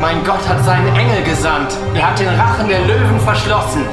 Mein 0.00 0.24
Gott 0.24 0.46
hat 0.48 0.64
seinen 0.64 0.94
Engel 0.94 1.22
gesandt. 1.22 1.76
Er 1.94 2.10
hat 2.10 2.18
den 2.18 2.28
Rachen 2.28 2.68
der 2.68 2.84
Löwen 2.86 3.20
verschlossen. 3.20 3.84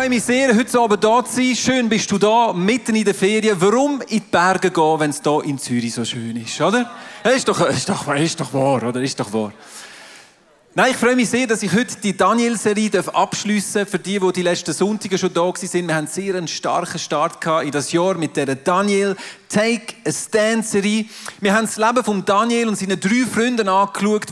freue 0.00 0.08
mich 0.08 0.24
sehr, 0.24 0.56
heute 0.56 0.80
Abend 0.80 1.04
da 1.04 1.22
zu 1.22 1.34
sein. 1.36 1.54
Schön 1.54 1.88
bist 1.90 2.10
du 2.10 2.16
da, 2.16 2.54
mitten 2.54 2.96
in 2.96 3.04
der 3.04 3.14
Ferien. 3.14 3.54
Warum 3.60 4.00
in 4.00 4.06
die 4.08 4.20
Berge 4.20 4.70
gehen, 4.70 4.98
wenn 4.98 5.10
es 5.10 5.20
hier 5.22 5.44
in 5.44 5.58
Zürich 5.58 5.92
so 5.92 6.06
schön 6.06 6.36
ist, 6.36 6.58
oder? 6.58 6.90
Ist 7.22 7.46
doch, 7.46 7.60
ist 7.68 7.86
doch, 7.86 8.14
ist 8.14 8.40
doch 8.40 8.54
wahr, 8.54 8.82
oder? 8.82 9.02
Ist 9.02 9.20
doch 9.20 9.30
wahr. 9.30 9.52
Nein, 10.72 10.92
ich 10.92 10.96
freue 10.98 11.16
mich 11.16 11.28
sehr, 11.28 11.48
dass 11.48 11.64
ich 11.64 11.72
heute 11.72 11.96
die 12.00 12.16
Daniel-Serie 12.16 12.92
abschliessen 13.12 13.80
darf. 13.80 13.90
Für 13.90 13.98
die, 13.98 14.20
die 14.20 14.32
die 14.32 14.42
letzten 14.42 14.72
Sonntage 14.72 15.18
schon 15.18 15.34
da 15.34 15.40
waren, 15.40 15.88
wir 15.88 15.94
haben 15.96 16.06
sehr 16.06 16.36
einen 16.36 16.46
starken 16.46 17.00
Start 17.00 17.44
in 17.64 17.72
das 17.72 17.90
Jahr 17.90 18.14
mit 18.14 18.36
der 18.36 18.54
Daniel 18.54 19.16
Take 19.48 19.96
a 20.06 20.12
Stand-Serie. 20.12 21.06
Wir 21.40 21.54
haben 21.54 21.66
das 21.66 21.76
Leben 21.76 22.04
von 22.04 22.24
Daniel 22.24 22.68
und 22.68 22.78
seinen 22.78 23.00
drei 23.00 23.26
Freunden 23.26 23.68
angeschaut, 23.68 24.26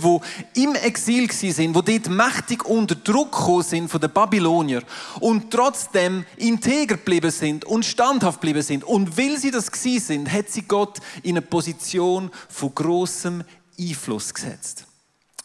die 0.54 0.62
im 0.62 0.76
Exil 0.76 1.28
waren, 1.28 1.84
die 1.84 1.98
dort 1.98 2.08
mächtig 2.08 2.64
unter 2.64 2.94
Druck 2.94 3.32
gekommen 3.32 3.64
sind 3.64 3.90
von 3.90 4.00
den 4.00 4.12
Babyloniern 4.12 4.84
und 5.18 5.50
trotzdem 5.50 6.24
integer 6.36 6.98
geblieben 6.98 7.32
sind 7.32 7.64
und 7.64 7.84
standhaft 7.84 8.40
geblieben 8.40 8.62
sind. 8.62 8.84
Und 8.84 9.18
weil 9.18 9.38
sie 9.38 9.50
das 9.50 9.72
sind, 9.72 10.32
hat 10.32 10.50
sie 10.50 10.62
Gott 10.62 10.98
in 11.24 11.36
eine 11.36 11.42
Position 11.42 12.30
von 12.48 12.72
großem 12.72 13.42
Einfluss 13.76 14.32
gesetzt. 14.32 14.87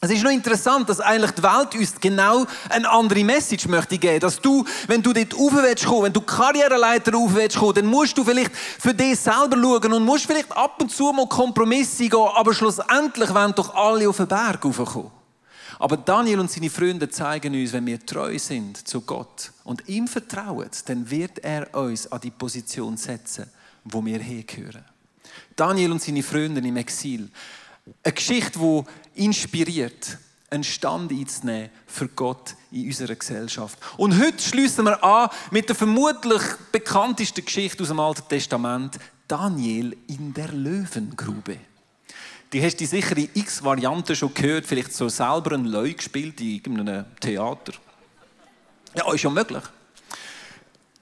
Es 0.04 0.12
ist 0.12 0.22
noch 0.22 0.32
interessant, 0.32 0.90
dass 0.90 1.00
eigentlich 1.00 1.32
die 1.32 1.44
Welt 1.44 1.76
uns 1.76 1.94
genau 1.98 2.46
eine 2.68 2.90
andere 2.90 3.24
Message 3.24 3.70
möchte 3.70 3.98
geben. 3.98 4.20
Dass 4.20 4.42
du, 4.42 4.66
wenn 4.88 5.02
du 5.02 5.14
dort 5.14 5.34
rauf 5.34 5.54
willst 5.54 5.90
wenn 5.90 6.12
du 6.12 6.20
Karriereleiter 6.20 7.14
rauf 7.14 7.34
willst 7.34 7.58
dann 7.76 7.86
musst 7.86 8.18
du 8.18 8.26
vielleicht 8.26 8.54
für 8.54 8.94
dich 8.94 9.18
selber 9.18 9.56
schauen 9.56 9.94
und 9.94 10.04
musst 10.04 10.26
vielleicht 10.26 10.52
ab 10.52 10.76
und 10.82 10.92
zu 10.92 11.14
mal 11.14 11.26
Kompromisse 11.30 12.10
gehen, 12.10 12.20
aber 12.36 12.54
schlussendlich 12.54 13.34
wollen 13.34 13.56
doch 13.56 13.74
alle 13.76 14.10
auf 14.10 14.18
den 14.18 14.28
Berg 14.28 14.66
raufkommen. 14.66 15.10
Aber 15.80 15.96
Daniel 15.96 16.42
und 16.42 16.52
seine 16.52 16.70
Freunde 16.70 17.08
zeigen 17.08 17.56
uns, 17.56 17.72
wenn 17.72 17.86
wir 17.86 18.06
treu 18.06 18.38
sind 18.38 18.86
zu 18.86 19.00
Gott 19.00 19.54
und 19.64 19.88
ihm 19.88 20.10
vertrauen, 20.10 20.70
dann 20.86 21.10
wird 21.10 21.40
er 21.40 21.74
uns 21.74 22.12
an 22.12 22.20
die 22.20 22.32
Position 22.32 22.98
setzen, 22.98 23.50
wo 23.86 24.04
wir 24.04 24.20
hergehören. 24.20 24.84
Daniel 25.56 25.94
und 25.94 26.02
seine 26.02 26.24
Freunde 26.24 26.60
im 26.60 26.76
Exil. 26.76 27.30
Eine 28.04 28.14
Geschichte, 28.14 28.60
die 28.60 29.26
inspiriert, 29.26 30.18
einen 30.50 30.64
Stand 30.64 31.12
einzunehmen 31.12 31.70
für 31.86 32.08
Gott 32.08 32.56
in 32.72 32.86
unserer 32.86 33.16
Gesellschaft. 33.16 33.78
Und 33.98 34.18
heute 34.20 34.42
schließen 34.42 34.86
wir 34.86 35.04
an 35.04 35.30
mit 35.52 35.68
der 35.68 35.76
vermutlich 35.76 36.42
bekanntesten 36.72 37.44
Geschichte 37.44 37.84
aus 37.84 37.90
dem 37.90 38.00
Alten 38.00 38.28
Testament, 38.30 39.00
Daniel 39.28 39.98
in 40.08 40.34
der 40.34 40.50
Löwengrube. 40.50 41.58
Die 42.54 42.64
hast 42.64 42.80
du 42.80 42.86
sicher 42.86 43.18
in 43.18 43.30
x 43.34 43.64
Varianten 43.64 44.16
schon 44.16 44.34
gehört, 44.34 44.66
vielleicht 44.66 44.94
so 44.94 45.10
selber 45.10 45.54
ein 45.54 45.66
Leu 45.66 45.92
gespielt 45.94 46.40
in 46.40 46.52
irgendeinem 46.52 47.06
Theater. 47.20 47.74
Ja, 48.96 49.12
ist 49.12 49.24
ja 49.24 49.30
möglich. 49.30 49.64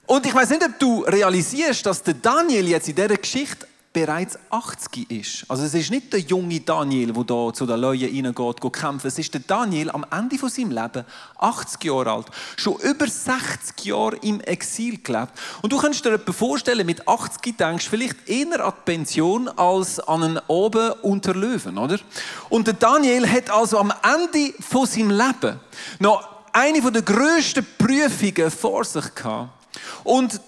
Und 0.06 0.26
ich 0.26 0.34
weiß 0.34 0.50
nicht, 0.50 0.64
ob 0.64 0.80
du 0.80 1.02
realisierst, 1.02 1.86
dass 1.86 2.02
der 2.02 2.16
Daniel 2.16 2.68
jetzt 2.70 2.88
in 2.88 2.96
dieser 2.96 3.18
Geschichte 3.18 3.68
bereits 3.94 4.40
80 4.50 5.12
ist. 5.12 5.46
Also 5.50 5.64
es 5.64 5.74
ist 5.74 5.92
nicht 5.92 6.14
der 6.14 6.22
junge 6.22 6.62
Daniel, 6.62 7.12
der 7.12 7.24
da 7.24 7.54
zu 7.54 7.66
den 7.66 7.80
Leuten 7.80 8.26
reingeht, 8.26 8.62
geht 8.62 8.74
kämpfen. 8.74 9.08
Es 9.08 9.20
ist 9.20 9.34
der 9.34 9.42
Daniel 9.42 9.92
am 9.92 10.06
Ende 10.10 10.38
von 10.38 10.50
seinem 10.50 10.72
Leben, 10.72 11.06
80 11.38 11.84
Jahre 11.84 12.12
alt, 12.12 12.28
schon 12.56 12.78
über 12.78 13.08
60 13.08 13.86
Jahre 13.86 14.16
im 14.18 14.40
Exil 14.42 15.00
gelebt. 15.02 15.34
Und 15.62 15.74
du 15.74 15.78
kannst 15.78 16.06
dir 16.06 16.14
etwas 16.14 16.36
vorstellen, 16.36 16.86
mit 16.86 17.08
80 17.08 17.58
denkst 17.58 17.86
du 17.86 17.90
vielleicht 17.90 18.30
eher 18.30 18.64
an 18.66 18.74
die 18.78 18.92
Pension 18.92 19.50
als 19.50 20.00
an 20.00 20.24
einen 20.24 20.40
Oben 20.48 20.92
unter 21.02 21.34
Löwen, 21.34 21.78
oder? 21.78 22.00
Und 22.50 22.68
der 22.68 22.76
Daniel 22.76 23.28
hat 23.28 23.50
also 23.50 23.78
am 23.78 23.92
Ende 24.04 24.54
von 24.62 24.86
seinem 24.86 25.12
Leben 25.12 25.60
noch 26.00 26.28
eine 26.54 26.92
der 26.92 27.02
grössten 27.02 27.66
Prüfungen 27.78 28.52
vor 28.52 28.86
sich 28.86 29.14
gehabt. 29.16 29.50
Und 30.04 30.40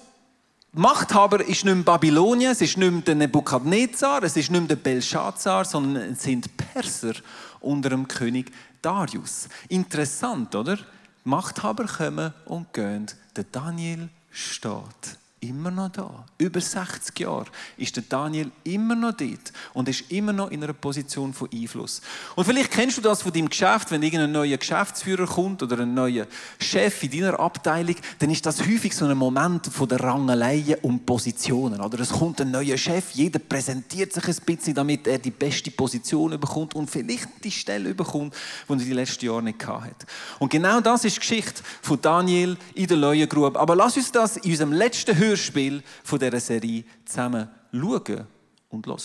Machthaber 0.75 1.45
ist 1.45 1.65
nicht 1.65 1.75
mehr 1.75 1.83
Babylonien, 1.83 2.51
es 2.51 2.61
ist 2.61 2.77
nicht 2.77 2.91
mehr 2.91 3.01
der 3.01 3.13
Nebukadnezar, 3.13 4.23
es 4.23 4.35
ist 4.35 4.49
nicht 4.49 4.59
mehr 4.59 4.69
der 4.69 4.75
Belshazzar, 4.77 5.65
sondern 5.65 6.13
es 6.13 6.23
sind 6.23 6.57
Perser 6.57 7.13
unter 7.59 7.91
dem 7.91 8.07
König 8.07 8.51
Darius. 8.81 9.49
Interessant, 9.69 10.55
oder? 10.55 10.79
Machthaber 11.25 11.85
kommen 11.85 12.33
und 12.45 12.73
gehen. 12.73 13.05
Der 13.35 13.43
Daniel 13.43 14.09
steht 14.31 15.19
immer 15.43 15.71
noch 15.71 15.89
da. 15.89 16.25
Über 16.37 16.61
60 16.61 17.19
Jahre 17.19 17.45
ist 17.77 17.95
der 17.95 18.03
Daniel 18.07 18.51
immer 18.63 18.95
noch 18.95 19.11
dort 19.13 19.51
und 19.73 19.89
ist 19.89 20.09
immer 20.09 20.31
noch 20.31 20.51
in 20.51 20.63
einer 20.63 20.73
Position 20.73 21.33
von 21.33 21.49
Einfluss. 21.53 22.01
Und 22.35 22.45
vielleicht 22.45 22.71
kennst 22.71 22.97
du 22.97 23.01
das 23.01 23.21
von 23.21 23.33
deinem 23.33 23.49
Geschäft, 23.49 23.91
wenn 23.91 24.01
irgendein 24.01 24.31
neuer 24.31 24.57
Geschäftsführer 24.57 25.27
kommt 25.27 25.61
oder 25.61 25.79
ein 25.79 25.93
neuer 25.93 26.27
Chef 26.59 27.03
in 27.03 27.11
deiner 27.11 27.39
Abteilung, 27.39 27.95
dann 28.19 28.29
ist 28.29 28.45
das 28.45 28.61
häufig 28.61 28.95
so 28.95 29.05
ein 29.05 29.17
Moment 29.17 29.67
von 29.67 29.87
der 29.87 29.99
Rangeleien 29.99 30.77
um 30.81 30.99
Positionen. 30.99 31.81
Oder 31.81 31.99
es 31.99 32.09
kommt 32.09 32.39
ein 32.39 32.51
neuer 32.51 32.77
Chef, 32.77 33.11
jeder 33.11 33.39
präsentiert 33.39 34.13
sich 34.13 34.27
ein 34.27 34.37
bisschen, 34.45 34.73
damit 34.73 35.07
er 35.07 35.19
die 35.19 35.31
beste 35.31 35.71
Position 35.71 36.39
bekommt 36.39 36.73
und 36.73 36.89
vielleicht 36.89 37.27
die 37.43 37.51
Stelle 37.51 37.93
bekommt, 37.93 38.33
die 38.69 38.73
er 38.73 38.77
die 38.77 38.93
letzten 38.93 39.25
Jahre 39.25 39.43
nicht 39.43 39.65
hatte. 39.67 40.05
Und 40.39 40.49
genau 40.49 40.79
das 40.79 41.03
ist 41.03 41.17
die 41.17 41.19
Geschichte 41.19 41.61
von 41.81 41.99
Daniel 42.01 42.57
in 42.75 42.87
der 42.87 42.97
Leuengrube. 42.97 43.59
Aber 43.59 43.75
lass 43.75 43.97
uns 43.97 44.11
das 44.11 44.37
in 44.37 44.51
unserem 44.51 44.71
letzten 44.71 45.17
Hörspiel 45.17 45.32
Hörspiel 45.33 45.81
von 46.03 46.19
dieser 46.19 46.39
Serie 46.39 46.83
zusammen 47.05 47.49
schauen 47.71 48.27
und 48.69 48.85
hören. 48.85 48.99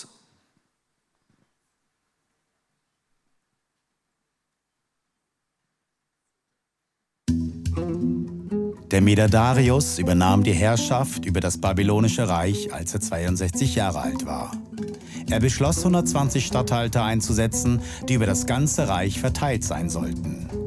Der 8.91 9.01
Medardarius 9.01 9.99
übernahm 9.99 10.43
die 10.43 10.53
Herrschaft 10.53 11.25
über 11.25 11.39
das 11.39 11.59
babylonische 11.59 12.27
Reich, 12.27 12.73
als 12.73 12.93
er 12.93 13.01
62 13.01 13.75
Jahre 13.75 14.01
alt 14.01 14.25
war. 14.25 14.51
Er 15.29 15.39
beschloss, 15.39 15.79
120 15.79 16.45
Statthalter 16.45 17.03
einzusetzen, 17.03 17.81
die 18.07 18.15
über 18.15 18.25
das 18.25 18.45
ganze 18.45 18.87
Reich 18.87 19.19
verteilt 19.19 19.63
sein 19.63 19.89
sollten. 19.89 20.58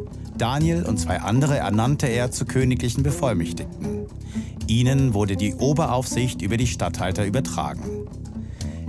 Daniel 0.42 0.82
und 0.82 0.98
zwei 0.98 1.20
andere 1.20 1.58
ernannte 1.58 2.08
er 2.08 2.32
zu 2.32 2.46
königlichen 2.46 3.04
Bevollmächtigten. 3.04 4.08
Ihnen 4.66 5.14
wurde 5.14 5.36
die 5.36 5.54
Oberaufsicht 5.54 6.42
über 6.42 6.56
die 6.56 6.66
Statthalter 6.66 7.24
übertragen. 7.24 8.08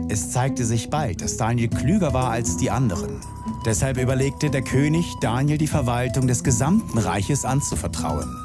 Es 0.10 0.32
zeigte 0.32 0.66
sich 0.66 0.90
bald, 0.90 1.22
dass 1.22 1.38
Daniel 1.38 1.68
klüger 1.68 2.12
war 2.12 2.32
als 2.32 2.58
die 2.58 2.72
anderen. 2.72 3.22
Deshalb 3.68 4.02
überlegte 4.02 4.50
der 4.50 4.64
König, 4.64 5.06
Daniel 5.22 5.60
die 5.60 5.68
Verwaltung 5.68 6.26
des 6.26 6.44
gesamten 6.44 6.98
Reiches 6.98 7.46
anzuvertrauen. 7.46 8.36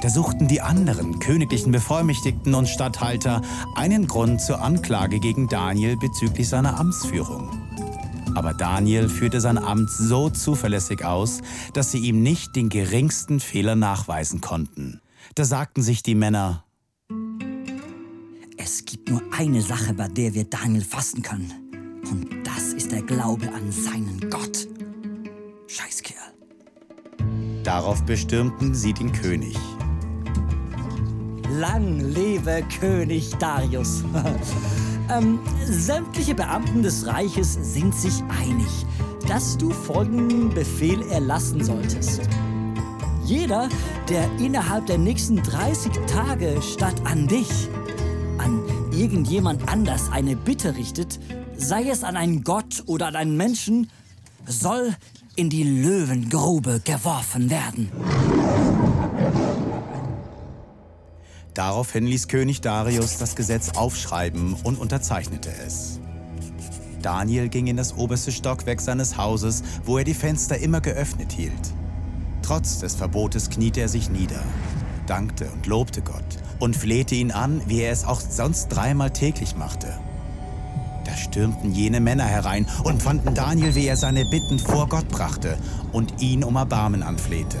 Da 0.00 0.08
suchten 0.08 0.48
die 0.48 0.62
anderen 0.62 1.18
königlichen 1.18 1.72
Bevollmächtigten 1.72 2.54
und 2.54 2.70
Statthalter 2.70 3.42
einen 3.74 4.06
Grund 4.06 4.40
zur 4.40 4.62
Anklage 4.62 5.20
gegen 5.20 5.46
Daniel 5.48 5.98
bezüglich 5.98 6.48
seiner 6.48 6.80
Amtsführung. 6.80 7.67
Aber 8.34 8.54
Daniel 8.54 9.08
führte 9.08 9.40
sein 9.40 9.58
Amt 9.58 9.90
so 9.90 10.30
zuverlässig 10.30 11.04
aus, 11.04 11.40
dass 11.74 11.92
sie 11.92 11.98
ihm 11.98 12.22
nicht 12.22 12.56
den 12.56 12.68
geringsten 12.68 13.40
Fehler 13.40 13.74
nachweisen 13.74 14.40
konnten. 14.40 15.00
Da 15.34 15.44
sagten 15.44 15.82
sich 15.82 16.02
die 16.02 16.14
Männer, 16.14 16.64
es 18.56 18.84
gibt 18.84 19.08
nur 19.08 19.22
eine 19.36 19.62
Sache, 19.62 19.94
bei 19.94 20.08
der 20.08 20.34
wir 20.34 20.44
Daniel 20.44 20.84
fassen 20.84 21.22
können. 21.22 21.52
Und 22.10 22.28
das 22.46 22.74
ist 22.74 22.92
der 22.92 23.02
Glaube 23.02 23.48
an 23.52 23.72
seinen 23.72 24.28
Gott. 24.30 24.68
Scheißkerl. 25.66 26.16
Darauf 27.64 28.02
bestürmten 28.04 28.74
sie 28.74 28.92
den 28.92 29.12
König. 29.12 29.56
Lang 31.50 32.00
lebe 32.00 32.62
König 32.78 33.30
Darius. 33.38 34.04
ähm, 35.10 35.40
sämtliche 35.64 36.34
Beamten 36.34 36.82
des 36.82 37.06
Reiches 37.06 37.58
sind 37.60 37.94
sich 37.94 38.22
einig, 38.28 38.86
dass 39.26 39.58
du 39.58 39.70
folgenden 39.70 40.50
Befehl 40.50 41.02
erlassen 41.10 41.64
solltest. 41.64 42.22
Jeder, 43.24 43.68
der 44.08 44.30
innerhalb 44.38 44.86
der 44.86 44.98
nächsten 44.98 45.42
30 45.42 45.92
Tage 46.06 46.60
statt 46.62 46.94
an 47.04 47.28
dich, 47.28 47.68
an 48.38 48.62
irgendjemand 48.92 49.68
anders 49.68 50.10
eine 50.10 50.34
Bitte 50.34 50.76
richtet, 50.76 51.20
sei 51.56 51.88
es 51.90 52.04
an 52.04 52.16
einen 52.16 52.42
Gott 52.42 52.84
oder 52.86 53.06
an 53.08 53.16
einen 53.16 53.36
Menschen, 53.36 53.90
soll 54.46 54.94
in 55.36 55.50
die 55.50 55.62
Löwengrube 55.62 56.80
geworfen 56.84 57.50
werden. 57.50 57.90
Daraufhin 61.58 62.06
ließ 62.06 62.28
König 62.28 62.60
Darius 62.60 63.16
das 63.18 63.34
Gesetz 63.34 63.70
aufschreiben 63.70 64.54
und 64.62 64.78
unterzeichnete 64.78 65.50
es. 65.66 65.98
Daniel 67.02 67.48
ging 67.48 67.66
in 67.66 67.76
das 67.76 67.96
oberste 67.96 68.30
Stockwerk 68.30 68.80
seines 68.80 69.16
Hauses, 69.16 69.64
wo 69.84 69.98
er 69.98 70.04
die 70.04 70.14
Fenster 70.14 70.56
immer 70.58 70.80
geöffnet 70.80 71.32
hielt. 71.32 71.74
Trotz 72.42 72.78
des 72.78 72.94
Verbotes 72.94 73.50
kniete 73.50 73.80
er 73.80 73.88
sich 73.88 74.08
nieder, 74.08 74.40
dankte 75.08 75.50
und 75.50 75.66
lobte 75.66 76.00
Gott 76.00 76.38
und 76.60 76.76
flehte 76.76 77.16
ihn 77.16 77.32
an, 77.32 77.60
wie 77.66 77.80
er 77.80 77.90
es 77.90 78.04
auch 78.04 78.20
sonst 78.20 78.68
dreimal 78.68 79.10
täglich 79.10 79.56
machte. 79.56 79.98
Da 81.06 81.16
stürmten 81.16 81.72
jene 81.72 81.98
Männer 81.98 82.26
herein 82.26 82.68
und 82.84 83.02
fanden 83.02 83.34
Daniel, 83.34 83.74
wie 83.74 83.88
er 83.88 83.96
seine 83.96 84.24
Bitten 84.26 84.60
vor 84.60 84.88
Gott 84.88 85.08
brachte 85.08 85.58
und 85.90 86.22
ihn 86.22 86.44
um 86.44 86.54
Erbarmen 86.54 87.02
anflehte. 87.02 87.58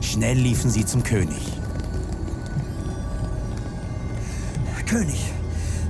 Schnell 0.00 0.38
liefen 0.38 0.72
sie 0.72 0.84
zum 0.84 1.04
König. 1.04 1.57
König, 4.88 5.20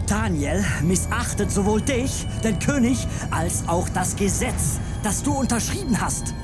Daniel 0.09 0.65
missachtet 0.83 1.53
sowohl 1.53 1.81
dich, 1.81 2.27
den 2.43 2.59
König, 2.59 3.07
als 3.31 3.69
auch 3.69 3.89
das 3.91 4.17
Gesetz, 4.17 4.81
das 5.05 5.23
du 5.23 5.33
unterschrieben 5.33 6.01
hast. 6.01 6.35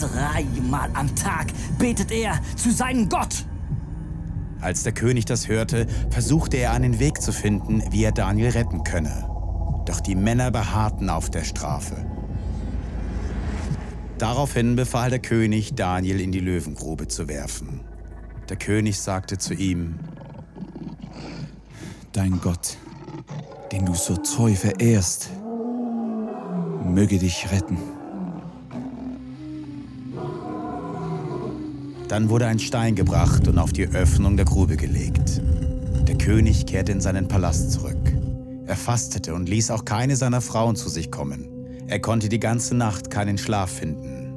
Dreimal 0.00 0.90
am 0.94 1.14
Tag 1.14 1.52
betet 1.78 2.10
er 2.10 2.40
zu 2.56 2.72
seinem 2.72 3.08
Gott. 3.08 3.46
Als 4.60 4.82
der 4.82 4.92
König 4.92 5.26
das 5.26 5.46
hörte, 5.46 5.86
versuchte 6.10 6.56
er 6.56 6.72
einen 6.72 6.98
Weg 6.98 7.22
zu 7.22 7.32
finden, 7.32 7.84
wie 7.92 8.02
er 8.02 8.12
Daniel 8.12 8.50
retten 8.50 8.82
könne. 8.82 9.28
Doch 9.86 10.00
die 10.00 10.16
Männer 10.16 10.50
beharrten 10.50 11.08
auf 11.08 11.30
der 11.30 11.44
Strafe. 11.44 12.04
Daraufhin 14.18 14.74
befahl 14.74 15.10
der 15.10 15.20
König, 15.20 15.74
Daniel 15.76 16.20
in 16.20 16.32
die 16.32 16.40
Löwengrube 16.40 17.06
zu 17.06 17.28
werfen. 17.28 17.80
Der 18.48 18.56
König 18.56 19.00
sagte 19.00 19.38
zu 19.38 19.54
ihm, 19.54 20.00
Dein 22.12 22.38
Gott, 22.42 22.76
den 23.72 23.86
du 23.86 23.94
so 23.94 24.14
treu 24.16 24.54
verehrst, 24.54 25.30
möge 26.84 27.18
dich 27.18 27.50
retten. 27.50 27.78
Dann 32.08 32.28
wurde 32.28 32.46
ein 32.48 32.58
Stein 32.58 32.96
gebracht 32.96 33.48
und 33.48 33.58
auf 33.58 33.72
die 33.72 33.88
Öffnung 33.88 34.36
der 34.36 34.44
Grube 34.44 34.76
gelegt. 34.76 35.40
Der 36.06 36.18
König 36.18 36.66
kehrte 36.66 36.92
in 36.92 37.00
seinen 37.00 37.28
Palast 37.28 37.72
zurück. 37.72 37.96
Er 38.66 38.76
fastete 38.76 39.34
und 39.34 39.48
ließ 39.48 39.70
auch 39.70 39.86
keine 39.86 40.14
seiner 40.16 40.42
Frauen 40.42 40.76
zu 40.76 40.90
sich 40.90 41.10
kommen. 41.10 41.48
Er 41.86 42.00
konnte 42.00 42.28
die 42.28 42.40
ganze 42.40 42.74
Nacht 42.74 43.10
keinen 43.10 43.38
Schlaf 43.38 43.70
finden. 43.70 44.34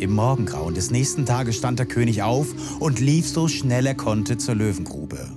Im 0.00 0.12
Morgengrauen 0.16 0.74
des 0.74 0.90
nächsten 0.90 1.26
Tages 1.26 1.54
stand 1.54 1.78
der 1.78 1.86
König 1.86 2.24
auf 2.24 2.48
und 2.80 2.98
lief 2.98 3.28
so 3.28 3.46
schnell 3.46 3.86
er 3.86 3.94
konnte 3.94 4.36
zur 4.36 4.56
Löwengrube. 4.56 5.28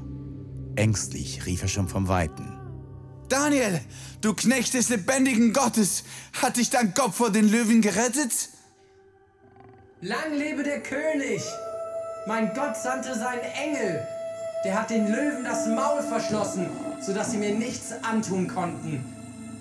Ängstlich 0.76 1.46
rief 1.46 1.62
er 1.62 1.68
schon 1.68 1.88
vom 1.88 2.08
Weiten. 2.08 2.60
Daniel, 3.30 3.82
du 4.22 4.34
Knecht 4.34 4.74
des 4.74 4.90
lebendigen 4.90 5.54
Gottes, 5.54 6.04
hat 6.42 6.58
dich 6.58 6.70
dein 6.70 6.94
Kopf 6.94 7.16
vor 7.16 7.32
den 7.32 7.50
Löwen 7.50 7.82
gerettet? 7.82 8.50
Lang 10.02 10.34
lebe 10.38 10.64
der 10.64 10.82
König! 10.82 11.42
Mein 12.28 12.54
Gott 12.54 12.76
sandte 12.76 13.16
seinen 13.16 13.42
Engel. 13.42 14.06
Der 14.64 14.80
hat 14.80 14.90
den 14.90 15.08
Löwen 15.08 15.44
das 15.44 15.68
Maul 15.68 16.02
verschlossen, 16.02 16.68
sodass 17.02 17.32
sie 17.32 17.38
mir 17.38 17.54
nichts 17.54 17.94
antun 18.04 18.48
konnten. 18.48 19.06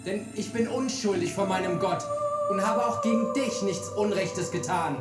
Denn 0.05 0.26
ich 0.34 0.52
bin 0.52 0.69
unschuldig 0.69 1.32
vor 1.32 1.46
meinem 1.46 1.78
Gott 1.78 2.02
und 2.50 2.67
habe 2.67 2.87
auch 2.87 3.02
gegen 3.02 3.32
dich 3.34 3.62
nichts 3.62 3.88
Unrechtes 3.90 4.50
getan. 4.50 4.96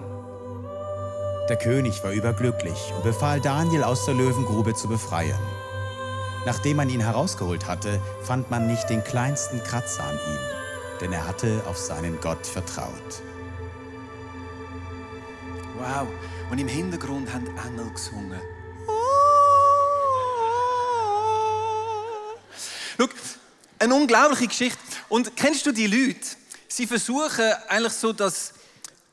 Der 1.50 1.58
König 1.58 2.02
war 2.04 2.12
überglücklich 2.12 2.94
und 2.96 3.04
befahl 3.04 3.42
Daniel 3.42 3.84
aus 3.84 4.06
der 4.06 4.14
Löwengrube 4.14 4.76
zu 4.76 4.88
befreien. 4.88 5.40
Nachdem 6.46 6.78
man 6.78 6.90
ihn 6.90 7.00
herausgeholt 7.00 7.68
hatte, 7.68 8.02
fand 8.22 8.52
man 8.52 8.68
nicht 8.68 8.90
den 8.90 9.04
kleinsten 9.04 9.64
Kratzer 9.64 10.04
an 10.04 10.16
ihm, 10.16 11.00
denn 11.00 11.14
er 11.14 11.26
hatte 11.26 11.64
auf 11.68 11.78
seinen 11.78 12.20
Gott 12.20 12.46
vertraut. 12.46 13.22
Wow. 15.78 16.08
Und 16.52 16.60
im 16.60 16.68
Hintergrund 16.68 17.34
haben 17.34 17.48
Engel 17.48 17.90
gesungen. 17.92 18.40
Schau, 22.98 23.08
eine 23.80 23.96
unglaubliche 23.96 24.48
Geschichte. 24.48 24.80
Und 25.10 25.36
kennst 25.36 25.66
du 25.66 25.72
die 25.72 25.88
Leute? 25.88 26.28
Sie 26.68 26.88
versuchen 26.88 27.54
eigentlich 27.68 27.94
so 27.94 28.14
das, 28.14 28.54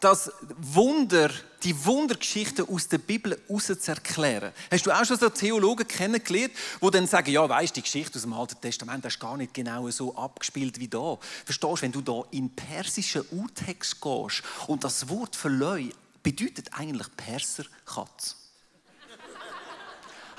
das 0.01 0.31
Wunder, 0.59 1.31
die 1.63 1.85
Wundergeschichten 1.85 2.69
aus 2.69 2.89
der 2.89 2.99
Bibel 2.99 3.39
herauszuerklären. 3.47 4.53
Hast 4.71 4.87
du 4.87 4.91
auch 4.91 5.05
schon 5.05 5.19
so 5.19 5.29
Theologen 5.29 5.87
kennengelernt, 5.87 6.53
die 6.83 6.91
dann 6.91 7.07
sagen, 7.07 7.31
ja, 7.31 7.49
weißt 7.49 7.77
die 7.77 7.83
Geschichte 7.83 8.17
aus 8.17 8.23
dem 8.23 8.33
Alten 8.33 8.61
Testament 8.61 9.05
ist 9.05 9.21
gar 9.21 9.37
nicht 9.37 9.55
genau 9.55 9.89
so 9.91 10.15
abgespielt 10.17 10.79
wie 10.81 10.89
da. 10.89 11.19
Verstehst 11.45 11.79
du, 11.79 11.83
wenn 11.83 11.93
du 11.93 12.01
da 12.01 12.25
in 12.31 12.51
persischen 12.51 13.23
Urtext 13.31 14.01
gehst 14.01 14.43
und 14.67 14.85
das 14.85 15.09
Wort 15.09 15.37
Verleu 15.37 15.85
bedeutet 16.23 16.69
eigentlich 16.73 17.09
Perserkatz. 17.17 18.40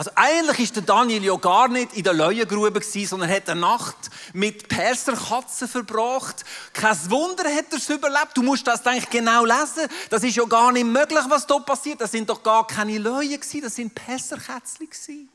Also 0.02 0.14
eigentlich 0.16 0.60
ist 0.62 0.76
der 0.76 0.82
Daniel 0.82 1.24
ja 1.24 1.36
gar 1.36 1.68
nicht 1.68 1.94
in 1.94 2.02
der 2.02 2.14
Leuengrube 2.14 2.80
gewesen, 2.80 3.06
sondern 3.06 3.30
hat 3.30 3.48
eine 3.48 3.62
Nacht 3.62 3.96
mit 4.34 4.68
Perserkatzen 4.68 5.68
verbracht. 5.68 6.44
Kein 6.74 6.98
Wunder 7.12 7.44
hat 7.44 7.66
er 7.70 7.78
es 7.78 7.88
überlebt. 7.88 8.32
Du 8.34 8.42
musst 8.42 8.66
das 8.66 8.84
eigentlich 8.88 9.12
genau 9.12 9.46
lesen. 9.46 9.88
Das 10.10 10.24
ist 10.24 10.36
ja 10.36 10.44
gar 10.46 10.72
nicht 10.72 10.88
möglich, 10.88 11.24
was 11.28 11.46
da 11.46 11.60
passiert. 11.60 12.02
Das 12.02 12.10
sind 12.10 12.28
doch 12.28 12.42
gar 12.42 12.66
keine 12.66 12.98
Leuen 12.98 13.30
gewesen, 13.30 13.62
das 13.62 13.76
sind 13.76 13.94
Perserkätzchen 13.94 14.90
gewesen. 14.90 15.30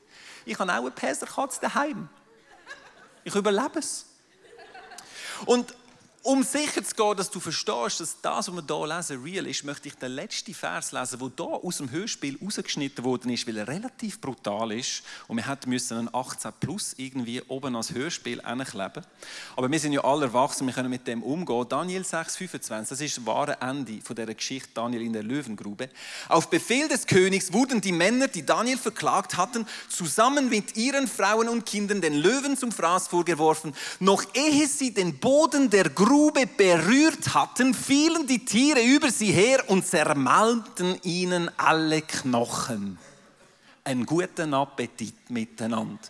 Ich 0.44 0.58
habe 0.58 0.72
auch 0.72 0.78
eine 0.78 0.90
Perserkatze 0.90 1.60
daheim. 1.60 2.08
Ich 3.22 3.36
überlebe 3.36 3.78
es. 3.78 4.06
Und 5.44 5.76
um 6.26 6.42
sicher 6.42 6.82
zu 6.82 6.92
gehen, 6.92 7.16
dass 7.16 7.30
du 7.30 7.38
verstehst, 7.38 8.00
dass 8.00 8.20
das, 8.20 8.48
was 8.48 8.54
wir 8.54 8.64
hier 8.66 8.96
lesen, 8.96 9.22
real 9.22 9.46
ist, 9.46 9.62
möchte 9.62 9.86
ich 9.86 9.94
den 9.94 10.10
letzten 10.10 10.54
Vers 10.54 10.90
lesen, 10.90 11.20
der 11.20 11.30
hier 11.36 11.46
aus 11.46 11.76
dem 11.76 11.88
Hörspiel 11.88 12.36
rausgeschnitten 12.42 13.04
worden 13.04 13.30
ist, 13.30 13.46
weil 13.46 13.58
er 13.58 13.68
relativ 13.68 14.20
brutal 14.20 14.72
ist. 14.72 15.04
Und 15.28 15.36
wir 15.36 15.46
hätten 15.46 15.70
müssen 15.70 15.98
einen 15.98 16.12
18 16.12 16.50
Plus 16.58 16.94
irgendwie 16.96 17.40
oben 17.42 17.76
als 17.76 17.94
Hörspiel 17.94 18.40
kleben. 18.40 19.06
Aber 19.54 19.70
wir 19.70 19.78
sind 19.78 19.92
ja 19.92 20.02
alle 20.02 20.26
erwachsen, 20.26 20.66
wir 20.66 20.74
können 20.74 20.90
mit 20.90 21.06
dem 21.06 21.22
umgehen. 21.22 21.66
Daniel 21.68 22.04
6, 22.04 22.36
25, 22.36 22.88
das 22.88 23.00
ist 23.00 23.18
das 23.18 23.26
wahre 23.26 23.60
Ende 23.60 24.00
von 24.02 24.16
dieser 24.16 24.34
Geschichte 24.34 24.70
Daniel 24.74 25.02
in 25.02 25.12
der 25.12 25.22
Löwengrube. 25.22 25.90
Auf 26.28 26.50
Befehl 26.50 26.88
des 26.88 27.06
Königs 27.06 27.52
wurden 27.52 27.80
die 27.80 27.92
Männer, 27.92 28.26
die 28.26 28.44
Daniel 28.44 28.78
verklagt 28.78 29.36
hatten, 29.36 29.64
zusammen 29.88 30.48
mit 30.48 30.76
ihren 30.76 31.06
Frauen 31.06 31.48
und 31.48 31.66
Kindern 31.66 32.00
den 32.00 32.14
Löwen 32.14 32.56
zum 32.56 32.72
Fraß 32.72 33.06
vorgeworfen. 33.06 33.76
Noch 34.00 34.24
ehe 34.34 34.66
sie 34.66 34.92
den 34.92 35.18
Boden 35.18 35.70
der 35.70 35.88
Grube 35.88 36.15
Grube 36.16 36.46
berührt 36.46 37.34
hatten, 37.34 37.74
fielen 37.74 38.26
die 38.26 38.42
Tiere 38.42 38.82
über 38.82 39.10
sie 39.10 39.32
her 39.32 39.68
und 39.68 39.86
zermalmten 39.86 40.98
ihnen 41.02 41.50
alle 41.58 42.00
Knochen. 42.00 42.96
Einen 43.84 44.06
guten 44.06 44.54
Appetit 44.54 45.28
miteinander. 45.28 46.00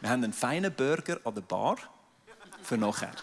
Wir 0.00 0.10
haben 0.10 0.24
einen 0.24 0.32
feinen 0.32 0.74
Burger 0.74 1.20
an 1.22 1.36
der 1.36 1.42
Bar 1.42 1.76
für 2.64 2.76
nachher. 2.76 3.14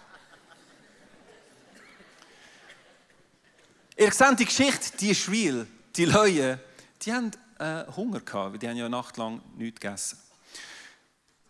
Ihr 3.97 4.11
seht 4.13 4.39
die 4.39 4.45
Geschichte, 4.45 4.97
die 4.97 5.09
ist 5.09 5.27
real. 5.27 5.67
Die 5.97 6.05
Leute, 6.05 6.57
die 7.01 7.11
haben 7.11 7.31
äh, 7.59 7.83
Hunger 7.97 8.21
gehabt, 8.21 8.53
weil 8.53 8.59
die 8.59 8.69
haben 8.69 8.77
ja 8.77 8.85
eine 8.85 8.95
Nacht 8.95 9.17
lang 9.17 9.41
nichts 9.57 9.81
gegessen. 9.81 10.17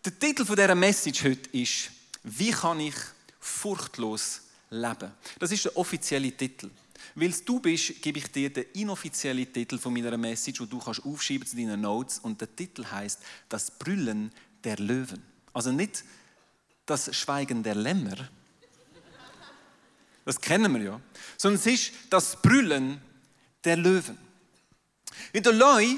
Der 0.03 0.17
Titel 0.17 0.45
dieser 0.45 0.73
Message 0.73 1.25
heute 1.25 1.47
ist, 1.51 1.91
wie 2.23 2.49
kann 2.49 2.79
ich 2.79 2.95
furchtlos 3.39 4.48
leben. 4.69 5.11
Das 5.39 5.51
ist 5.51 5.65
der 5.65 5.77
offizielle 5.77 6.31
Titel. 6.31 6.69
Weil 7.15 7.29
es 7.29 7.43
du 7.43 7.59
bist, 7.59 8.01
gebe 8.01 8.19
ich 8.19 8.31
dir 8.31 8.51
den 8.51 8.65
inoffiziellen 8.73 9.51
Titel 9.51 9.77
von 9.77 9.93
meiner 9.93 10.17
Message, 10.17 10.61
wo 10.61 10.65
du 10.65 10.79
kannst 10.79 11.03
aufschreiben 11.05 11.47
zu 11.47 11.55
deinen 11.55 11.81
Notes. 11.81 12.19
Und 12.19 12.39
der 12.41 12.55
Titel 12.55 12.85
heißt 12.85 13.19
Das 13.47 13.71
Brüllen 13.71 14.31
der 14.63 14.77
Löwen. 14.77 15.23
Also 15.53 15.71
nicht 15.71 16.03
das 16.85 17.15
Schweigen 17.15 17.63
der 17.63 17.75
Lämmer. 17.75 18.29
Das 20.25 20.39
kennen 20.39 20.73
wir 20.75 20.81
ja. 20.81 21.01
Sondern 21.37 21.59
es 21.59 21.65
ist 21.65 21.91
das 22.09 22.39
Brüllen 22.41 23.01
der 23.63 23.77
Löwen. 23.77 24.17
In 25.33 25.43
der 25.43 25.53
Leu, 25.53 25.95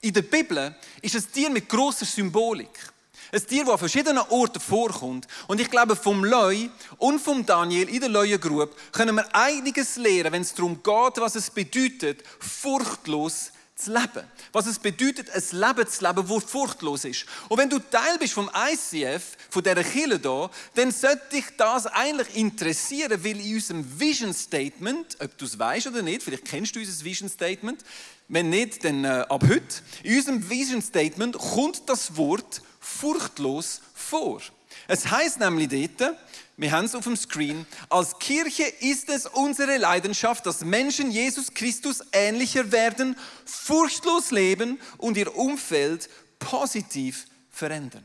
in 0.00 0.12
der 0.12 0.22
Bibel, 0.22 0.74
ist 1.00 1.14
es 1.14 1.28
Tier 1.28 1.50
mit 1.50 1.68
großer 1.68 2.04
Symbolik. 2.04 2.91
Ein 3.34 3.46
Tier, 3.46 3.64
das 3.64 3.72
an 3.72 3.78
verschiedenen 3.78 4.22
Orten 4.28 4.60
vorkommt. 4.60 5.26
Und 5.48 5.58
ich 5.58 5.70
glaube, 5.70 5.96
vom 5.96 6.22
Leu 6.22 6.68
und 6.98 7.18
vom 7.18 7.46
Daniel 7.46 7.88
in 7.88 8.00
der 8.00 8.10
Leuengrube 8.10 8.74
können 8.92 9.16
wir 9.16 9.34
einiges 9.34 9.96
lernen, 9.96 10.32
wenn 10.32 10.42
es 10.42 10.52
darum 10.52 10.82
geht, 10.82 11.16
was 11.16 11.34
es 11.34 11.48
bedeutet, 11.48 12.22
furchtlos 12.38 13.52
zu 13.74 13.90
leben. 13.90 14.26
Was 14.52 14.66
es 14.66 14.78
bedeutet, 14.78 15.30
ein 15.30 15.42
Leben 15.50 15.88
zu 15.88 16.04
leben, 16.04 16.28
das 16.28 16.44
furchtlos 16.44 17.06
ist. 17.06 17.24
Und 17.48 17.56
wenn 17.56 17.70
du 17.70 17.78
Teil 17.78 18.18
bist 18.18 18.34
vom 18.34 18.50
ICF, 18.54 19.22
von 19.48 19.62
dieser 19.62 19.82
Kirche 19.82 20.20
hier, 20.20 20.50
dann 20.74 20.90
sollte 20.90 21.30
dich 21.32 21.46
das 21.56 21.86
eigentlich 21.86 22.36
interessieren, 22.36 23.24
weil 23.24 23.40
in 23.40 23.54
unserem 23.54 23.98
Vision 23.98 24.34
Statement, 24.34 25.16
ob 25.20 25.38
du 25.38 25.46
es 25.46 25.58
weißt 25.58 25.86
oder 25.86 26.02
nicht, 26.02 26.22
vielleicht 26.22 26.44
kennst 26.44 26.76
du 26.76 26.80
unser 26.80 27.02
Vision 27.02 27.30
Statement, 27.30 27.82
wenn 28.28 28.50
nicht, 28.50 28.84
dann 28.84 29.06
äh, 29.06 29.24
ab 29.26 29.42
heute, 29.48 29.82
in 30.02 30.18
unserem 30.18 30.50
Vision 30.50 30.82
Statement 30.82 31.38
kommt 31.38 31.88
das 31.88 32.14
Wort 32.18 32.60
furchtlos 32.82 33.80
vor. 33.94 34.42
Es 34.88 35.10
heißt 35.10 35.40
nämlich 35.40 35.68
dort, 35.98 36.16
wir 36.56 36.70
haben 36.70 36.84
es 36.84 36.94
auf 36.94 37.04
dem 37.04 37.16
Screen. 37.16 37.66
Als 37.88 38.18
Kirche 38.18 38.64
ist 38.64 39.08
es 39.08 39.26
unsere 39.26 39.78
Leidenschaft, 39.78 40.44
dass 40.44 40.64
Menschen 40.64 41.10
Jesus 41.10 41.54
Christus 41.54 42.02
ähnlicher 42.12 42.70
werden, 42.72 43.16
furchtlos 43.46 44.30
leben 44.30 44.78
und 44.98 45.16
ihr 45.16 45.34
Umfeld 45.36 46.10
positiv 46.38 47.26
verändern. 47.50 48.04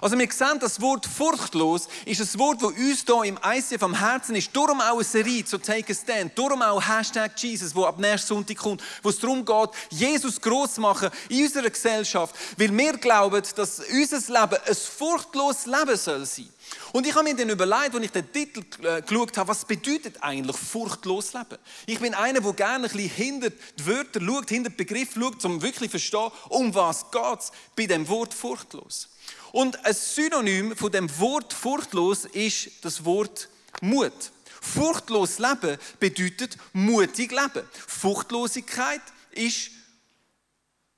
Also 0.00 0.18
wir 0.18 0.30
sehen, 0.30 0.58
das 0.60 0.80
Wort 0.80 1.06
furchtlos 1.06 1.88
ist 2.04 2.20
ein 2.20 2.38
Wort, 2.40 2.62
das 2.62 2.70
uns 2.70 3.04
hier 3.06 3.24
im 3.24 3.38
ICF 3.44 3.82
am 3.82 3.94
Herzen 3.94 4.36
ist. 4.36 4.54
Darum 4.54 4.80
auch 4.80 4.94
eine 4.94 5.04
Serie 5.04 5.44
zu 5.44 5.58
Take 5.58 5.92
a 5.92 5.96
Stand. 5.96 6.38
Darum 6.38 6.62
auch 6.62 6.80
Hashtag 6.80 7.32
Jesus, 7.36 7.74
wo 7.74 7.84
ab 7.84 7.98
nächsten 7.98 8.28
Sonntag 8.28 8.56
kommt, 8.56 8.82
wo 9.02 9.08
es 9.08 9.18
darum 9.18 9.44
geht, 9.44 9.70
Jesus 9.90 10.40
groß 10.40 10.78
machen 10.78 11.10
in 11.28 11.44
unserer 11.44 11.70
Gesellschaft. 11.70 12.34
Weil 12.56 12.76
wir 12.76 12.92
glauben, 12.94 13.42
dass 13.56 13.80
unser 13.80 14.40
Leben 14.40 14.62
ein 14.66 14.74
furchtloses 14.74 15.66
Leben 15.66 15.96
soll 15.96 16.26
sein. 16.26 16.48
Und 16.92 17.06
ich 17.06 17.14
habe 17.14 17.24
mir 17.24 17.36
dann 17.36 17.48
überlegt, 17.48 17.94
als 17.94 18.04
ich 18.04 18.10
den 18.10 18.32
Titel 18.32 18.62
äh, 18.84 19.02
geschaut 19.02 19.36
habe, 19.36 19.48
was 19.48 19.64
bedeutet 19.64 20.22
eigentlich 20.22 20.56
furchtlos 20.56 21.32
leben? 21.32 21.58
Ich 21.86 21.98
bin 21.98 22.14
einer, 22.14 22.40
der 22.40 22.52
gerne 22.52 22.86
ein 22.86 22.92
bisschen 22.92 23.10
hinter 23.10 23.50
die 23.50 23.86
Wörter 23.86 24.20
schaut, 24.20 24.48
hinter 24.48 24.70
den 24.70 24.76
Begriff 24.76 25.14
schaut, 25.14 25.44
um 25.44 25.62
wirklich 25.62 25.90
zu 25.90 25.98
verstehen, 25.98 26.30
um 26.48 26.74
was 26.74 27.04
es 27.12 27.52
bei 27.76 27.86
dem 27.86 28.08
Wort 28.08 28.34
furchtlos. 28.34 29.08
Und 29.52 29.84
ein 29.84 29.94
Synonym 29.94 30.76
von 30.76 30.92
dem 30.92 31.18
Wort 31.18 31.52
furchtlos 31.52 32.24
ist 32.26 32.70
das 32.82 33.04
Wort 33.04 33.48
Mut. 33.80 34.12
Furchtlos 34.60 35.38
leben 35.38 35.78
bedeutet 35.98 36.56
mutig 36.72 37.30
leben. 37.30 37.66
Furchtlosigkeit 37.86 39.02
ist 39.32 39.70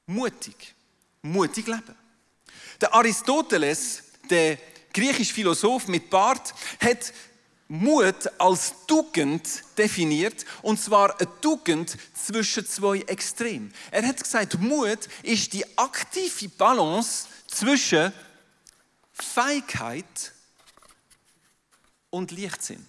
mutig. 0.06 0.74
Mutig 1.22 1.66
leben. 1.66 1.94
Der 2.80 2.94
Aristoteles, 2.94 4.02
der 4.30 4.58
griechische 4.92 5.34
Philosoph 5.34 5.86
mit 5.86 6.10
Bart, 6.10 6.54
hat 6.80 7.12
Mut 7.68 8.28
als 8.38 8.74
Tugend 8.88 9.62
definiert, 9.78 10.44
und 10.62 10.80
zwar 10.80 11.20
eine 11.20 11.28
Tugend 11.40 11.96
zwischen 12.14 12.66
zwei 12.66 12.98
Extremen. 13.02 13.72
Er 13.92 14.04
hat 14.04 14.20
gesagt, 14.20 14.58
Mut 14.58 14.98
ist 15.22 15.52
die 15.52 15.64
aktive 15.78 16.48
Balance 16.48 17.28
zwischen 17.50 18.12
Feigheit 19.12 20.32
und 22.10 22.30
Leichtsinn. 22.30 22.86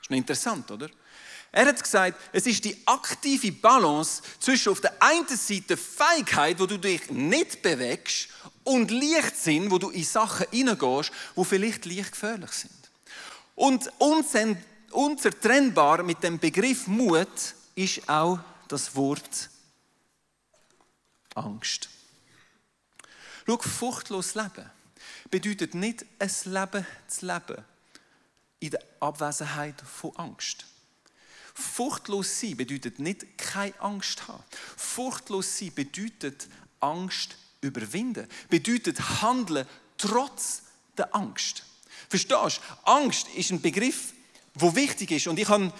Ist 0.00 0.10
noch 0.10 0.16
interessant, 0.16 0.70
oder? 0.70 0.88
Er 1.52 1.66
hat 1.66 1.82
gesagt, 1.82 2.20
es 2.32 2.46
ist 2.46 2.64
die 2.64 2.76
aktive 2.86 3.52
Balance 3.52 4.22
zwischen 4.40 4.72
auf 4.72 4.80
der 4.80 5.00
einen 5.02 5.28
Seite 5.28 5.76
Feigheit, 5.76 6.58
wo 6.58 6.66
du 6.66 6.78
dich 6.78 7.10
nicht 7.10 7.62
bewegst, 7.62 8.28
und 8.64 8.90
Leichtsinn, 8.90 9.70
wo 9.70 9.78
du 9.78 9.90
in 9.90 10.02
Sachen 10.02 10.46
hineingehst, 10.50 11.12
wo 11.36 11.44
vielleicht 11.44 11.86
leicht 11.86 12.10
gefährlich 12.12 12.50
sind. 12.50 12.72
Und 13.54 13.92
unzertrennbar 14.90 16.02
mit 16.02 16.22
dem 16.24 16.40
Begriff 16.40 16.88
Mut 16.88 17.28
ist 17.76 18.08
auch 18.08 18.40
das 18.66 18.96
Wort 18.96 19.50
Angst. 21.36 21.88
Schau, 23.46 23.58
furchtlos 23.58 24.34
leben 24.34 24.70
bedeutet 25.30 25.74
nicht, 25.74 26.04
ein 26.18 26.30
Leben 26.44 26.86
zu 27.06 27.26
leben 27.26 27.64
in 28.60 28.70
der 28.70 28.82
Abwesenheit 29.00 29.80
von 29.80 30.16
Angst. 30.16 30.66
Furchtlos 31.54 32.40
sein 32.40 32.56
bedeutet 32.56 32.98
nicht 32.98 33.38
keine 33.38 33.78
Angst 33.80 34.28
haben. 34.28 34.42
Furchtlos 34.76 35.58
sein 35.58 35.72
bedeutet 35.74 36.48
Angst 36.80 37.36
überwinden. 37.60 38.28
Bedeutet 38.50 39.22
handeln 39.22 39.66
trotz 39.96 40.62
der 40.98 41.14
Angst. 41.14 41.64
Verstehst 42.08 42.60
du? 42.84 42.90
Angst 42.90 43.28
ist 43.34 43.50
ein 43.50 43.60
Begriff, 43.60 44.12
wo 44.54 44.74
wichtig 44.74 45.10
ist. 45.10 45.26
Und 45.26 45.38
ich 45.38 45.48
habe 45.48 45.72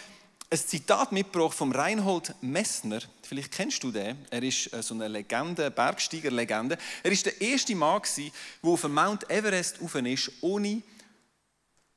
ein 0.48 0.58
Zitat 0.58 1.10
mitgebracht 1.12 1.56
vom 1.56 1.72
Reinhold 1.72 2.34
Messner. 2.40 3.00
Vielleicht 3.22 3.52
kennst 3.52 3.82
du 3.82 3.90
den. 3.90 4.16
Er 4.30 4.42
ist 4.42 4.72
äh, 4.72 4.82
so 4.82 4.94
eine 4.94 5.08
Legende, 5.08 5.70
Bergsteiger-Legende. 5.70 6.78
Er 7.02 7.10
ist 7.10 7.26
der 7.26 7.38
erste 7.40 7.74
Mann, 7.74 8.00
der 8.16 8.30
auf 8.70 8.82
dem 8.82 8.94
Mount 8.94 9.28
Everest 9.28 9.80
rauf 9.80 9.96
ist, 9.96 10.30
ohne 10.40 10.82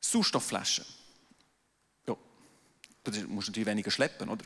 Sauerstoffflaschen. 0.01 0.83
Ja, 2.07 2.15
du 3.03 3.11
musst 3.27 3.49
natürlich 3.49 3.67
weniger 3.67 3.91
schleppen, 3.91 4.29
oder? 4.29 4.43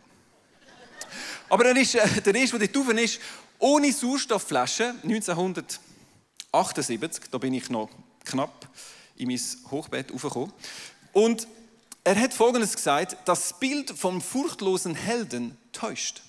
Aber 1.50 1.66
er 1.66 1.78
ist 1.78 1.96
äh, 1.96 2.22
der 2.22 2.36
erste, 2.36 2.60
der 2.60 2.68
dort 2.68 3.00
ist, 3.00 3.22
ohne 3.60 3.94
Sauerstoffflaschen. 3.94 5.02
1978, 5.04 7.24
da 7.32 7.38
bin 7.38 7.54
ich 7.54 7.70
noch 7.70 7.90
knapp 8.26 8.68
in 9.16 9.30
mein 9.30 9.40
Hochbett 9.72 10.12
raufgekommen. 10.12 10.52
Und 11.14 11.48
er 12.04 12.20
hat 12.20 12.34
Folgendes 12.34 12.76
gesagt, 12.76 13.18
das 13.26 13.60
Bild 13.60 13.92
vom 13.92 14.22
furchtlosen 14.22 14.96
Helden 14.96 15.58
täuscht. 15.72 16.22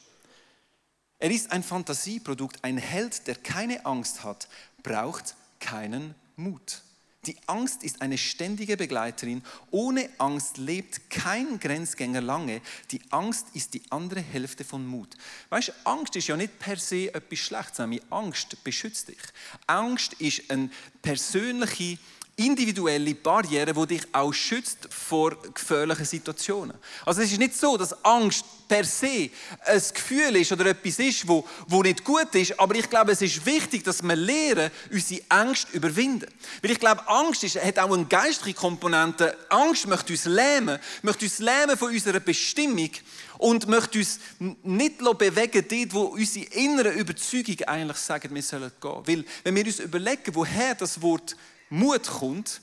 Er 1.19 1.31
ist 1.31 1.51
ein 1.53 1.63
Fantasieprodukt, 1.63 2.63
ein 2.63 2.79
Held, 2.79 3.27
der 3.27 3.35
keine 3.37 3.85
Angst 3.87 4.25
hat, 4.25 4.49
braucht 4.83 5.35
keinen 5.59 6.15
Mut. 6.37 6.83
Die 7.27 7.37
Angst 7.47 7.83
ist 7.83 8.03
eine 8.03 8.19
ständige 8.19 8.77
Begleiterin. 8.77 9.43
Ohne 9.71 10.11
Angst 10.19 10.59
lebt 10.59 11.09
kein 11.09 11.59
Grenzgänger 11.59 12.21
lange. 12.21 12.61
Die 12.91 13.01
Angst 13.11 13.47
ist 13.55 13.73
die 13.73 13.83
andere 13.91 14.21
Hälfte 14.21 14.65
von 14.65 14.87
Mut. 14.87 15.17
Weißt 15.49 15.69
du, 15.69 15.73
Angst 15.85 16.17
ist 16.17 16.27
ja 16.29 16.37
nicht 16.37 16.59
per 16.59 16.77
se 16.77 17.15
etwas 17.15 17.39
Schlechtes, 17.39 17.79
sondern 17.79 18.01
Angst 18.11 18.63
beschützt 18.63 19.09
dich. 19.09 19.19
Angst 19.67 20.15
ist 20.15 20.51
eine 20.51 20.69
persönliche 21.01 21.99
individuelle 22.37 23.15
Barriere, 23.15 23.73
die 23.73 23.95
dich 23.95 24.03
auch 24.13 24.33
schützt 24.33 24.89
vor 24.91 25.37
gefährlichen 25.53 26.05
Situationen. 26.05 26.77
Also 27.07 27.23
es 27.23 27.31
ist 27.31 27.39
nicht 27.39 27.57
so, 27.57 27.77
dass 27.77 28.05
Angst 28.05 28.45
per 28.67 28.85
se 28.85 29.31
ein 29.67 29.83
Gefühl 29.95 30.37
ist 30.37 30.51
oder 30.51 30.67
etwas 30.67 30.99
ist, 30.99 31.29
wo, 31.29 31.47
wo 31.69 31.83
nicht 31.83 32.03
gut 32.03 32.35
ist, 32.35 32.59
aber 32.59 32.75
ich 32.75 32.91
glaube, 32.91 33.13
es 33.13 33.23
ist 33.23 33.45
wichtig, 33.47 33.85
dass 33.85 34.03
wir 34.03 34.17
lernen, 34.17 34.71
unsere 34.91 35.23
Angst 35.29 35.69
zu 35.71 35.77
überwinden. 35.77 36.27
Weil 36.61 36.73
ich 36.73 36.81
glaube, 36.81 37.07
Angst 37.09 37.45
ist, 37.45 37.63
hat 37.63 37.79
auch 37.79 37.93
eine 37.93 38.07
geistliche 38.07 38.59
Komponente. 38.59 39.37
Angst 39.51 39.87
möchte 39.87 40.13
uns 40.13 40.25
lähmen, 40.25 40.79
möchte 41.03 41.27
uns 41.27 41.39
lähmen 41.39 41.77
von 41.77 41.93
unserer 41.93 42.21
Bestimmung 42.21 42.91
und 43.39 43.69
möchte 43.69 43.99
uns 43.99 44.19
nicht 44.39 44.99
bewegen 44.99 45.65
dort, 45.69 45.95
wo 45.95 46.01
unsere 46.15 46.47
inneren 46.47 46.95
Überzeugungen 46.95 47.65
eigentlich 47.65 47.99
sagen, 47.99 48.35
wir 48.35 48.43
sollen 48.43 48.73
gehen. 48.81 49.03
Weil, 49.05 49.25
wenn 49.45 49.55
wir 49.55 49.67
uns 49.67 49.79
überlegen, 49.79 50.35
woher 50.35 50.75
das 50.75 51.01
Wort 51.01 51.37
Mut 51.75 52.07
kommt, 52.07 52.61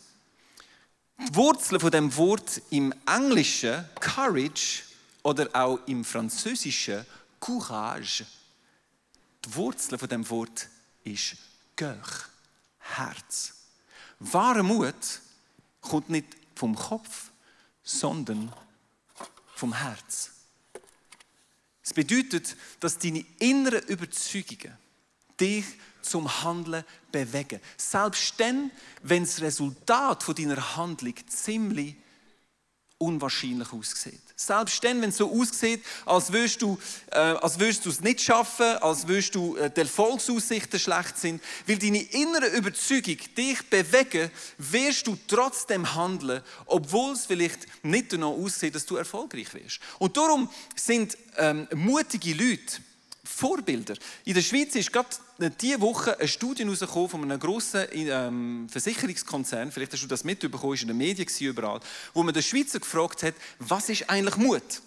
die 1.18 1.36
Wurzel 1.36 1.82
von 1.82 1.92
dem 1.92 2.16
Wort 2.16 2.62
im 2.70 2.94
Englischen 3.06 3.84
Courage 4.00 4.84
oder 5.22 5.50
auch 5.54 5.80
im 5.86 6.06
Französischen 6.06 7.06
Courage. 7.38 8.26
Die 9.44 9.54
Wurzel 9.56 9.98
von 9.98 10.08
dem 10.08 10.30
Wort 10.30 10.70
ist 11.04 11.36
Cœur, 11.76 11.98
Herz. 12.80 13.54
Wahre 14.20 14.64
Mut 14.64 14.96
kommt 15.82 16.10
nicht 16.10 16.28
vom 16.56 16.74
Kopf, 16.74 17.32
sondern 17.84 18.54
vom 19.56 19.74
Herz. 19.74 20.32
Es 21.84 21.94
bedeutet, 21.94 22.56
dass 22.80 22.98
deine 22.98 23.26
inneren 23.40 23.84
Überzeugungen 23.88 24.78
dich 25.42 25.66
zum 26.02 26.44
Handeln 26.44 26.84
bewegen. 27.12 27.60
Selbst 27.78 28.34
dann, 28.38 28.72
wenn 29.02 29.24
das 29.24 29.42
Resultat 29.42 30.24
von 30.24 30.36
deiner 30.36 30.78
Handlung 30.78 31.16
ziemlich 31.28 31.96
unwahrscheinlich 33.02 33.74
aussieht. 33.74 34.22
Selbst 34.36 34.84
dann, 34.84 35.02
wenn 35.02 35.10
es 35.10 35.18
so 35.18 35.32
aussieht, 35.32 35.84
als 36.06 36.32
würdest 36.32 36.62
du, 36.62 36.78
äh, 37.12 37.18
als 37.18 37.60
würdest 37.60 37.86
du 37.86 37.90
es 37.90 38.02
nicht 38.02 38.22
schaffen, 38.22 38.78
als 38.78 39.08
würdest 39.08 39.34
du 39.36 39.56
äh, 39.58 39.72
die 39.72 39.82
Erfolgsaussichten 39.82 40.80
schlecht 40.80 41.18
sind, 41.18 41.42
weil 41.68 41.78
deine 41.78 42.02
innere 42.02 42.48
Überzeugung 42.48 43.18
dich 43.36 43.70
bewegen, 43.70 44.30
wirst 44.60 45.08
du 45.08 45.18
trotzdem 45.28 45.96
handeln, 45.96 46.44
obwohl 46.68 47.14
es 47.14 47.26
vielleicht 47.26 47.68
nicht 47.84 48.14
danach 48.14 48.28
aussieht, 48.28 48.76
dass 48.76 48.86
du 48.86 48.98
erfolgreich 48.98 49.52
wirst. 49.54 49.80
Und 49.98 50.16
darum 50.16 50.50
sind 50.76 51.18
ähm, 51.38 51.68
mutige 51.74 52.34
Leute 52.34 52.82
Vorbilder. 53.32 53.96
In 54.26 54.34
der 54.34 54.42
Schweiz 54.42 54.76
ist 54.76 54.92
gerade 54.92 55.10
diese 55.60 55.82
Woche 55.82 56.20
eine 56.20 56.28
Studie 56.28 56.64
herausgekommen 56.64 57.10
von 57.10 57.24
einem 57.24 57.40
grossen 57.40 57.86
ähm, 57.92 58.68
Versicherungskonzern, 58.70 59.72
vielleicht 59.72 59.94
hast 59.94 60.04
du 60.04 60.08
das 60.08 60.24
mitbekommen, 60.24 60.74
ist 60.74 60.82
in 60.82 60.90
den 60.90 60.98
Medien 60.98 61.28
überall, 61.40 61.80
wo 62.14 62.24
man 62.24 62.34
den 62.34 62.44
Schweizer 62.44 62.80
gefragt 62.80 63.24
hat, 63.24 63.34
was 63.60 63.90
ist 63.90 64.10
eigentlich 64.10 64.36
Mut? 64.36 64.82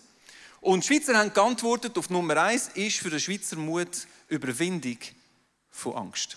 Und 0.61 0.83
die 0.83 0.89
Schweizer 0.89 1.17
haben 1.19 1.33
geantwortet 1.33 1.97
auf 1.99 2.11
Nummer 2.11 2.37
eins 2.37 2.71
ist 2.75 2.99
für 2.99 3.11
den 3.11 3.21
Schweizer 3.21 3.57
Mut 3.57 4.07
Überwindung 4.29 4.99
von 5.71 5.95
Angst. 5.95 6.37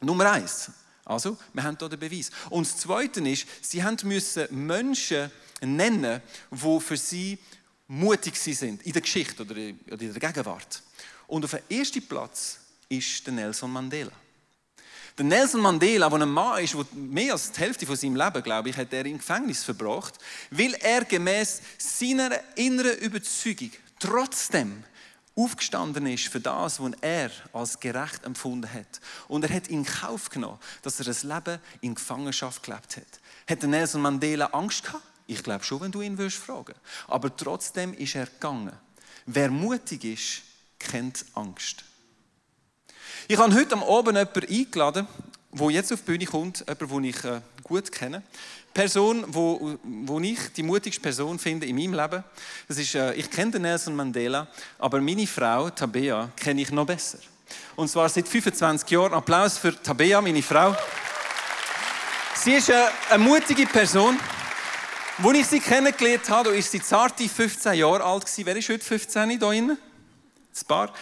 Nummer 0.00 0.32
eins. 0.32 0.70
Also, 1.04 1.36
wir 1.52 1.62
haben 1.62 1.76
hier 1.78 1.88
den 1.88 2.00
Beweis. 2.00 2.30
Und 2.50 2.66
das 2.66 2.78
Zweite 2.78 3.20
ist, 3.28 3.46
sie 3.60 3.82
müssen 4.04 4.66
Menschen 4.66 5.30
nennen, 5.60 6.22
die 6.50 6.80
für 6.80 6.96
sie 6.96 7.38
mutig 7.86 8.36
sind 8.36 8.82
in 8.82 8.92
der 8.92 9.02
Geschichte 9.02 9.42
oder 9.42 9.56
in 9.56 9.78
der 9.86 9.98
Gegenwart. 10.12 10.82
Und 11.34 11.44
auf 11.44 11.50
dem 11.50 11.62
ersten 11.68 12.00
Platz 12.06 12.60
ist 12.88 13.26
der 13.26 13.34
Nelson 13.34 13.72
Mandela. 13.72 14.12
Der 15.18 15.24
Nelson 15.24 15.62
Mandela, 15.62 16.08
der 16.08 16.22
ein 16.22 16.28
Mann 16.28 16.62
ist, 16.62 16.74
der 16.74 16.86
mehr 16.92 17.32
als 17.32 17.50
die 17.50 17.58
Hälfte 17.58 17.86
von 17.86 17.96
seinem 17.96 18.14
Leben, 18.14 18.40
glaube 18.40 18.68
ich, 18.68 18.76
hat 18.76 18.92
er 18.92 19.04
im 19.04 19.18
Gefängnis 19.18 19.64
verbracht, 19.64 20.14
weil 20.52 20.74
er 20.74 21.04
gemäß 21.04 21.60
seiner 21.76 22.38
inneren 22.54 22.96
Überzeugung 22.98 23.72
trotzdem 23.98 24.84
aufgestanden 25.34 26.06
ist 26.06 26.28
für 26.28 26.38
das, 26.38 26.78
was 26.78 26.92
er 27.00 27.32
als 27.52 27.80
gerecht 27.80 28.22
empfunden 28.22 28.72
hat. 28.72 29.00
Und 29.26 29.42
er 29.42 29.56
hat 29.56 29.66
in 29.66 29.84
Kauf 29.84 30.30
genommen, 30.30 30.60
dass 30.82 31.00
er 31.00 31.08
ein 31.08 31.34
Leben 31.34 31.60
in 31.80 31.96
Gefangenschaft 31.96 32.62
gelebt 32.62 32.96
hat. 32.96 33.20
Hat 33.50 33.60
der 33.60 33.70
Nelson 33.70 34.02
Mandela 34.02 34.46
Angst 34.52 34.84
gehabt? 34.84 35.02
Ich 35.26 35.42
glaube 35.42 35.64
schon, 35.64 35.80
wenn 35.80 35.90
du 35.90 36.00
ihn 36.00 36.16
würdest 36.16 36.36
fragen. 36.36 36.74
Aber 37.08 37.36
trotzdem 37.36 37.92
ist 37.92 38.14
er 38.14 38.26
gegangen. 38.26 38.72
Wer 39.26 39.50
mutig 39.50 40.04
ist, 40.04 40.53
kennt 40.90 41.24
Angst. 41.34 41.84
Ich 43.26 43.38
habe 43.38 43.54
heute 43.54 43.72
am 43.74 43.82
Abend 43.82 44.16
jemanden 44.16 44.46
eingeladen, 44.46 45.08
der 45.52 45.70
jetzt 45.70 45.92
auf 45.92 46.00
die 46.00 46.06
Bühne 46.06 46.26
kommt, 46.26 46.60
jemanden, 46.60 46.88
den 46.88 47.04
ich 47.04 47.24
äh, 47.24 47.40
gut 47.62 47.90
kenne. 47.90 48.22
Person, 48.74 49.24
wo, 49.28 49.78
wo 49.82 50.20
ich 50.20 50.52
die 50.56 50.62
mutigste 50.62 51.00
Person 51.00 51.38
finde 51.38 51.66
in 51.66 51.76
meinem 51.76 51.94
Leben. 51.94 52.24
Das 52.68 52.76
ist, 52.76 52.94
äh, 52.94 53.14
ich 53.14 53.30
kenne 53.30 53.58
Nelson 53.58 53.94
Mandela, 53.94 54.48
aber 54.78 55.00
meine 55.00 55.26
Frau 55.26 55.70
Tabea 55.70 56.30
kenne 56.36 56.62
ich 56.62 56.70
noch 56.72 56.84
besser. 56.86 57.18
Und 57.76 57.88
zwar 57.88 58.08
seit 58.08 58.28
25 58.28 58.90
Jahren. 58.90 59.14
Applaus 59.14 59.58
für 59.58 59.80
Tabea, 59.80 60.20
meine 60.20 60.42
Frau. 60.42 60.76
Sie 62.34 62.52
ist 62.52 62.68
äh, 62.68 62.86
eine 63.10 63.22
mutige 63.22 63.66
Person. 63.66 64.18
Als 65.22 65.38
ich 65.38 65.46
sie 65.46 65.60
kennengelernt 65.60 66.28
habe, 66.28 66.56
ist 66.56 66.72
sie 66.72 66.82
zarte 66.82 67.28
15 67.28 67.74
Jahre 67.74 68.02
alt 68.02 68.24
Wer 68.36 68.56
ist 68.56 68.68
heute 68.68 68.84
15 68.84 69.30
hier 69.30 69.38
drin? 69.38 69.78
Das 70.54 70.64
Paar 70.64 70.94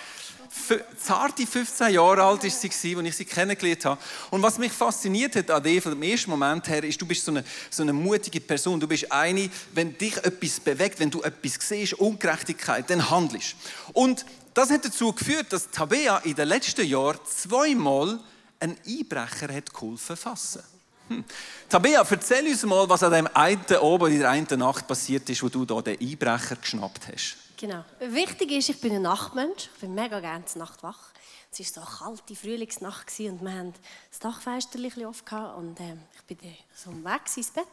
zarte 0.97 1.47
15 1.47 1.95
Jahre 1.95 2.23
alt 2.23 2.43
war 2.43 2.51
sie, 2.51 2.97
als 2.97 3.07
ich 3.07 3.17
sie 3.17 3.25
kennengelernt 3.25 3.85
habe. 3.85 4.01
Und 4.31 4.43
was 4.43 4.59
mich 4.59 4.73
fasziniert 4.73 5.37
hat 5.37 5.51
an 5.51 5.63
dir 5.63 5.81
von 5.81 5.93
dem 5.93 6.03
ersten 6.03 6.31
Moment 6.31 6.69
her, 6.69 6.85
ist, 6.85 7.01
du 7.01 7.07
bist 7.07 7.25
so 7.25 7.31
eine, 7.31 7.45
so 7.71 7.83
eine 7.83 7.93
mutige 7.93 8.41
Person. 8.41 8.79
Du 8.79 8.87
bist 8.87 9.11
eine, 9.11 9.51
wenn 9.73 9.97
dich 9.97 10.17
etwas 10.19 10.61
bewegt, 10.61 11.01
wenn 11.01 11.11
du 11.11 11.23
etwas 11.23 11.57
siehst, 11.61 11.95
Ungerechtigkeit, 11.95 12.89
dann 12.91 13.11
handelst. 13.11 13.57
Und 13.93 14.25
das 14.55 14.71
hat 14.71 14.85
dazu 14.85 15.13
geführt, 15.13 15.53
dass 15.53 15.71
Tabea 15.71 16.19
in 16.19 16.35
den 16.35 16.49
letzten 16.49 16.87
Jahren 16.87 17.19
zweimal 17.25 18.21
einen 18.61 18.77
Einbrecher 18.87 19.53
hat 19.53 19.73
geholfen 19.73 20.17
fassen. 20.17 20.63
Hm. 21.09 21.25
Tabea, 21.69 22.07
erzähl 22.09 22.47
uns 22.47 22.63
mal, 22.65 22.89
was 22.89 23.03
an 23.03 23.13
dem 23.13 23.29
einen 23.35 23.65
oben 23.81 24.13
in 24.13 24.21
der 24.21 24.31
einen 24.31 24.59
Nacht 24.59 24.87
passiert 24.87 25.29
ist, 25.31 25.43
wo 25.43 25.49
du 25.49 25.65
da 25.65 25.81
den 25.81 25.99
Einbrecher 25.99 26.57
geschnappt 26.57 27.09
hast. 27.13 27.42
Genau. 27.63 27.85
Wichtig 28.01 28.51
ist, 28.51 28.71
ich 28.71 28.81
bin 28.81 28.93
ein 28.93 29.03
Nachtmensch. 29.03 29.71
Ich 29.73 29.81
bin 29.81 29.95
mega 29.95 30.19
gerne 30.19 30.45
zur 30.47 30.63
Nacht 30.63 30.83
wach. 30.83 31.13
Es 31.53 31.61
war 31.61 31.87
so 31.87 32.05
eine 32.05 32.17
kalte 32.17 32.35
Frühlingsnacht 32.35 33.07
und 33.21 33.41
wir 33.41 33.53
hatten 33.53 33.75
das 34.11 34.19
Dachfenster 34.19 34.81
ein 34.81 35.55
und 35.55 35.79
äh, 35.79 35.95
ich 36.13 36.23
bin 36.23 36.39
so 36.75 36.91
am 36.91 37.05
Weg 37.05 37.21
ins 37.37 37.53
Bett. 37.53 37.67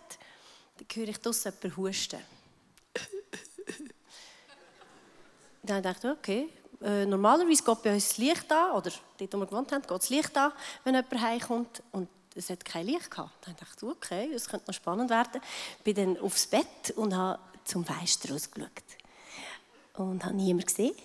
Dann 0.78 0.88
höre 0.94 1.08
ich 1.08 1.18
draussen 1.18 1.54
jemanden 1.60 1.78
husten. 1.78 2.20
dann 5.64 5.82
dachte 5.82 6.08
ich, 6.08 6.14
okay, 6.20 6.50
äh, 6.84 7.08
normalerweise 7.08 7.64
geht 7.64 7.82
bei 7.82 7.92
uns 7.96 8.10
das 8.10 8.18
Licht 8.20 8.52
an, 8.52 8.74
oder 8.74 8.92
dort, 9.18 9.34
wo 9.34 9.38
wir 9.40 9.46
gewohnt 9.48 9.72
haben, 9.72 9.82
geht 9.82 9.90
das 9.90 10.10
Licht 10.12 10.38
an, 10.38 10.52
wenn 10.84 10.94
jemand 10.94 11.20
heimkommt 11.20 11.82
und 11.94 12.10
es 12.36 12.52
hat 12.52 12.64
kein 12.64 12.86
Licht 12.86 13.10
gehabt. 13.10 13.48
Dann 13.48 13.56
dachte 13.56 13.88
ich, 13.88 13.92
okay, 13.92 14.30
das 14.32 14.48
könnte 14.48 14.68
noch 14.68 14.76
spannend 14.76 15.10
werden. 15.10 15.42
Ich 15.80 15.84
bin 15.84 15.96
dann 15.96 16.24
aufs 16.24 16.46
Bett 16.46 16.92
und 16.96 17.16
habe 17.16 17.40
zum 17.64 17.84
Fenster 17.84 18.32
rausgeschaut 18.32 18.99
und 20.04 20.26
habe 20.26 20.36
niemanden 20.36 20.66
gesehen. 20.66 20.96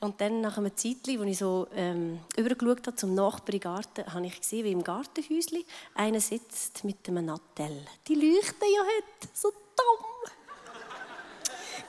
Und 0.00 0.20
dann 0.20 0.40
nach 0.40 0.58
einem 0.58 0.76
Zeitchen, 0.76 1.20
als 1.20 1.30
ich 1.30 1.38
so 1.38 1.68
ähm, 1.76 2.18
übergeschaut 2.36 2.86
habe 2.88 2.96
zum 2.96 3.14
Nachbarn 3.14 3.60
habe 3.64 4.26
ich 4.26 4.40
gesehen, 4.40 4.64
wie 4.64 4.72
im 4.72 4.82
Gartenhäuschen 4.82 5.64
einer 5.94 6.20
sitzt 6.20 6.82
mit 6.82 7.08
einem 7.08 7.26
Nattel. 7.26 7.86
Die 8.08 8.14
leuchten 8.14 8.66
ja 8.74 8.80
heute, 8.80 9.32
so 9.32 9.50
dumm. 9.50 10.32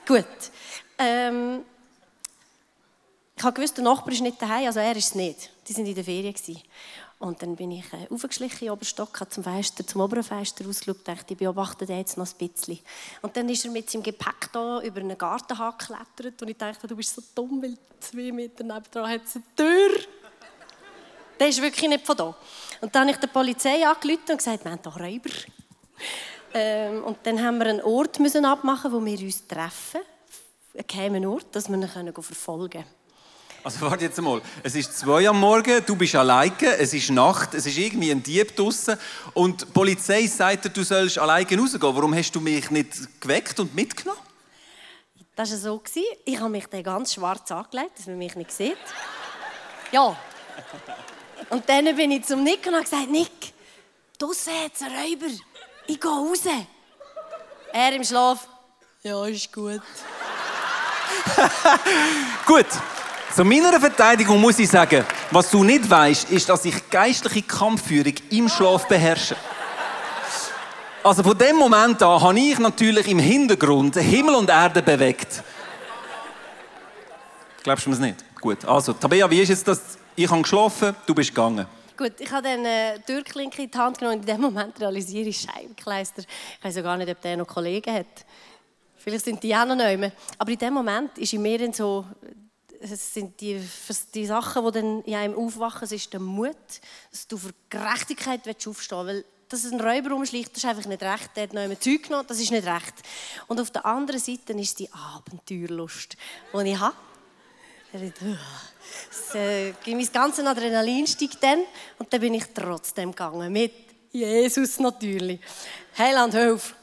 Gut. 0.05 0.51
Ähm, 0.99 1.65
ich 3.35 3.43
habe 3.43 3.55
gewusst, 3.55 3.77
der 3.77 3.83
Nachbar 3.83 4.13
ist 4.13 4.21
nicht 4.21 4.39
daheim, 4.39 4.67
also 4.67 4.79
er 4.79 4.95
ist 4.95 5.07
es 5.07 5.15
nicht. 5.15 5.49
Die 5.67 5.73
sind 5.73 5.87
in 5.87 5.95
der 5.95 6.03
Ferien. 6.03 6.35
Und 7.23 7.41
dann 7.41 7.55
bin 7.55 7.71
ich 7.71 7.85
äh, 7.93 8.07
aufgeschlichen 8.09 8.67
in 8.67 8.73
Oberstock, 8.73 9.21
habe 9.21 9.29
zum 9.29 9.45
Fenster, 9.45 9.87
zum 9.87 10.01
oberen 10.01 10.23
Fenster 10.23 10.67
ausgeschaut, 10.67 11.07
dachte, 11.07 11.31
ich 11.33 11.39
beobachte 11.39 11.85
den 11.85 11.99
jetzt 11.99 12.17
noch 12.17 12.27
ein 12.27 12.49
bisschen. 12.49 12.79
Und 13.21 13.37
dann 13.37 13.47
ist 13.47 13.63
er 13.63 13.71
mit 13.71 13.89
seinem 13.89 14.03
Gepäck 14.03 14.51
da 14.51 14.81
über 14.81 14.99
einen 14.99 15.17
Gartenhang 15.17 15.73
geklettert 15.77 16.41
und 16.41 16.49
ich 16.49 16.57
dachte, 16.57 16.85
du 16.85 16.97
bist 16.97 17.15
so 17.15 17.23
dumm, 17.33 17.61
weil 17.61 17.77
zwei 18.01 18.29
Meter 18.33 18.65
nebenan 18.65 19.09
hat 19.09 19.21
es 19.23 19.37
eine 19.37 19.45
Tür. 19.55 19.99
Der 21.39 21.47
ist 21.47 21.61
wirklich 21.61 21.89
nicht 21.89 22.05
von 22.05 22.17
da. 22.17 22.35
Und 22.81 22.93
dann 22.93 23.03
habe 23.03 23.11
ich 23.11 23.17
der 23.17 23.27
Polizei 23.27 23.87
angerufen 23.87 24.31
und 24.31 24.37
gesagt, 24.39 24.65
wir 24.65 24.71
haben 24.71 24.81
hier 24.83 25.05
Räuber. 25.05 25.29
Ähm, 26.53 27.03
und 27.05 27.19
dann 27.23 27.41
haben 27.41 27.57
wir 27.57 27.67
einen 27.67 27.81
Ort 27.83 28.19
müssen 28.19 28.43
abmachen, 28.43 28.91
wo 28.91 29.03
wir 29.03 29.17
uns 29.17 29.47
treffen. 29.47 30.01
Einen 30.73 30.87
geheimen 30.87 31.25
Ort, 31.25 31.45
dass 31.53 31.69
wir 31.69 31.77
ihn 31.77 32.13
verfolgen 32.13 32.69
können. 32.69 33.02
Also 33.63 33.79
warte 33.79 34.03
jetzt 34.03 34.21
mal. 34.21 34.41
Es 34.61 34.75
ist 34.75 34.97
zwei 34.97 35.27
am 35.29 35.39
Morgen, 35.39 35.81
du 35.85 35.95
bist 35.95 36.15
alleine, 36.15 36.75
es 36.77 36.93
ist 36.93 37.09
Nacht, 37.11 37.53
es 37.53 37.65
ist 37.65 37.77
irgendwie 37.77 38.11
ein 38.11 38.21
Dieb 38.21 38.53
draussen 38.57 38.97
und 39.33 39.61
die 39.61 39.65
Polizei 39.67 40.27
sagt 40.27 40.65
dir, 40.65 40.69
du 40.69 40.83
sollst 40.83 41.17
alleine 41.17 41.57
rausgehen. 41.57 41.95
Warum 41.95 42.13
hast 42.13 42.35
du 42.35 42.41
mich 42.41 42.69
nicht 42.71 43.21
geweckt 43.21 43.57
und 43.61 43.73
mitgenommen? 43.73 44.19
Das 45.33 45.51
war 45.51 45.57
so. 45.57 45.81
Ich 46.25 46.39
habe 46.39 46.49
mich 46.49 46.67
dann 46.67 46.83
ganz 46.83 47.13
schwarz 47.13 47.49
angelegt, 47.51 47.97
dass 47.97 48.07
man 48.07 48.17
mich 48.17 48.35
nicht 48.35 48.51
sieht. 48.51 48.77
Ja. 49.93 50.15
Und 51.49 51.67
dann 51.69 51.95
bin 51.95 52.11
ich 52.11 52.25
zum 52.25 52.43
Nick 52.43 52.67
und 52.67 52.73
habe 52.73 52.83
gesagt, 52.83 53.09
Nick, 53.09 53.53
draussen 54.19 54.53
hat 54.61 54.73
es 54.75 54.81
einen 54.81 54.93
Räuber. 54.93 55.33
Ich 55.87 56.01
gehe 56.01 56.11
raus. 56.11 56.41
Er 57.71 57.95
im 57.95 58.03
Schlaf. 58.03 58.45
Ja, 59.03 59.25
ist 59.25 59.53
gut. 59.53 59.81
gut. 62.45 62.67
Zu 63.35 63.43
meiner 63.43 63.79
Verteidigung 63.79 64.39
muss 64.39 64.59
ich 64.59 64.69
sagen, 64.69 65.03
was 65.31 65.49
du 65.49 65.63
nicht 65.63 65.89
weißt, 65.89 66.29
ist, 66.29 66.47
dass 66.49 66.65
ich 66.65 66.87
geistliche 66.91 67.41
Kampfführung 67.41 68.13
im 68.29 68.47
Schlaf 68.47 68.87
beherrsche. 68.87 69.35
Also 71.03 71.23
von 71.23 71.35
dem 71.35 71.55
Moment 71.55 72.03
an 72.03 72.21
habe 72.21 72.39
ich 72.39 72.59
natürlich 72.59 73.07
im 73.07 73.17
Hintergrund 73.17 73.95
Himmel 73.95 74.35
und 74.35 74.51
Erde 74.51 74.83
bewegt. 74.83 75.41
Glaubst 77.63 77.87
du 77.87 77.89
mir 77.89 77.95
es 77.95 78.01
nicht? 78.01 78.23
Gut. 78.39 78.63
Also, 78.65 78.93
Tabea, 78.93 79.27
wie 79.31 79.41
ist 79.41 79.49
es 79.49 79.63
das? 79.63 79.97
Ich 80.15 80.29
habe 80.29 80.43
geschlafen, 80.43 80.95
du 81.03 81.15
bist 81.15 81.29
gegangen. 81.29 81.65
Gut, 81.97 82.13
ich 82.19 82.31
habe 82.31 82.43
dann 82.43 82.59
eine 82.59 83.03
Türklinke 83.03 83.63
in 83.63 83.71
die 83.71 83.77
Hand 83.77 83.97
genommen 83.97 84.19
und 84.19 84.29
in 84.29 84.35
dem 84.35 84.41
Moment 84.41 84.79
realisiere 84.79 85.29
ich, 85.29 85.41
Scheibenkleister, 85.41 86.21
ich 86.21 86.63
weiß 86.63 86.75
ja 86.75 86.81
gar 86.83 86.97
nicht, 86.97 87.09
ob 87.09 87.19
der 87.19 87.37
noch 87.37 87.47
Kollegen 87.47 87.95
hat. 87.95 88.25
Vielleicht 88.97 89.25
sind 89.25 89.41
die 89.41 89.55
auch 89.55 89.65
noch 89.65 89.75
neu. 89.75 90.11
Aber 90.37 90.51
in 90.51 90.57
dem 90.59 90.73
Moment 90.73 91.17
ist 91.17 91.33
in 91.33 91.41
mir 91.41 91.73
so 91.73 92.05
es 92.91 93.13
sind 93.13 93.39
die, 93.39 93.61
die 94.13 94.25
Sachen, 94.25 94.65
die 94.65 94.71
dann 94.71 95.01
in 95.03 95.15
einem 95.15 95.35
aufwachen, 95.35 95.83
es 95.83 95.91
ist 95.91 96.11
der 96.11 96.19
Mut, 96.19 96.55
dass 97.11 97.27
du 97.27 97.37
für 97.37 97.53
Gerechtigkeit 97.69 98.41
aufstehen 98.47 98.75
willst. 98.77 98.91
Weil 98.91 99.25
dass 99.49 99.65
ein 99.65 99.79
Räuber 99.79 100.15
umschleicht, 100.15 100.51
das 100.51 100.63
ist 100.63 100.69
einfach 100.69 100.85
nicht 100.85 101.03
recht. 101.03 101.29
Der 101.35 101.43
hat 101.43 101.53
noch 101.53 101.63
immer 101.63 101.79
Zeug 101.79 102.03
genommen, 102.03 102.25
das 102.27 102.39
ist 102.39 102.51
nicht 102.51 102.65
recht. 102.65 102.93
Und 103.47 103.59
auf 103.59 103.69
der 103.69 103.85
anderen 103.85 104.19
Seite 104.19 104.53
ist 104.53 104.79
die 104.79 104.89
Abenteuerlust, 104.91 106.17
die 106.53 106.69
ich 106.69 106.79
habe. 106.79 106.95
Das, 107.91 109.35
äh, 109.35 109.73
mein 109.85 110.11
ganzes 110.11 110.43
Adrenalin 110.43 111.05
steigt 111.05 111.43
dann 111.43 111.59
und 111.99 112.11
dann 112.11 112.19
bin 112.19 112.33
ich 112.33 112.45
trotzdem 112.53 113.11
gegangen. 113.11 113.53
Mit 113.53 113.73
Jesus 114.11 114.79
natürlich. 114.79 115.39
Heiland, 115.97 116.33
hilf! 116.33 116.73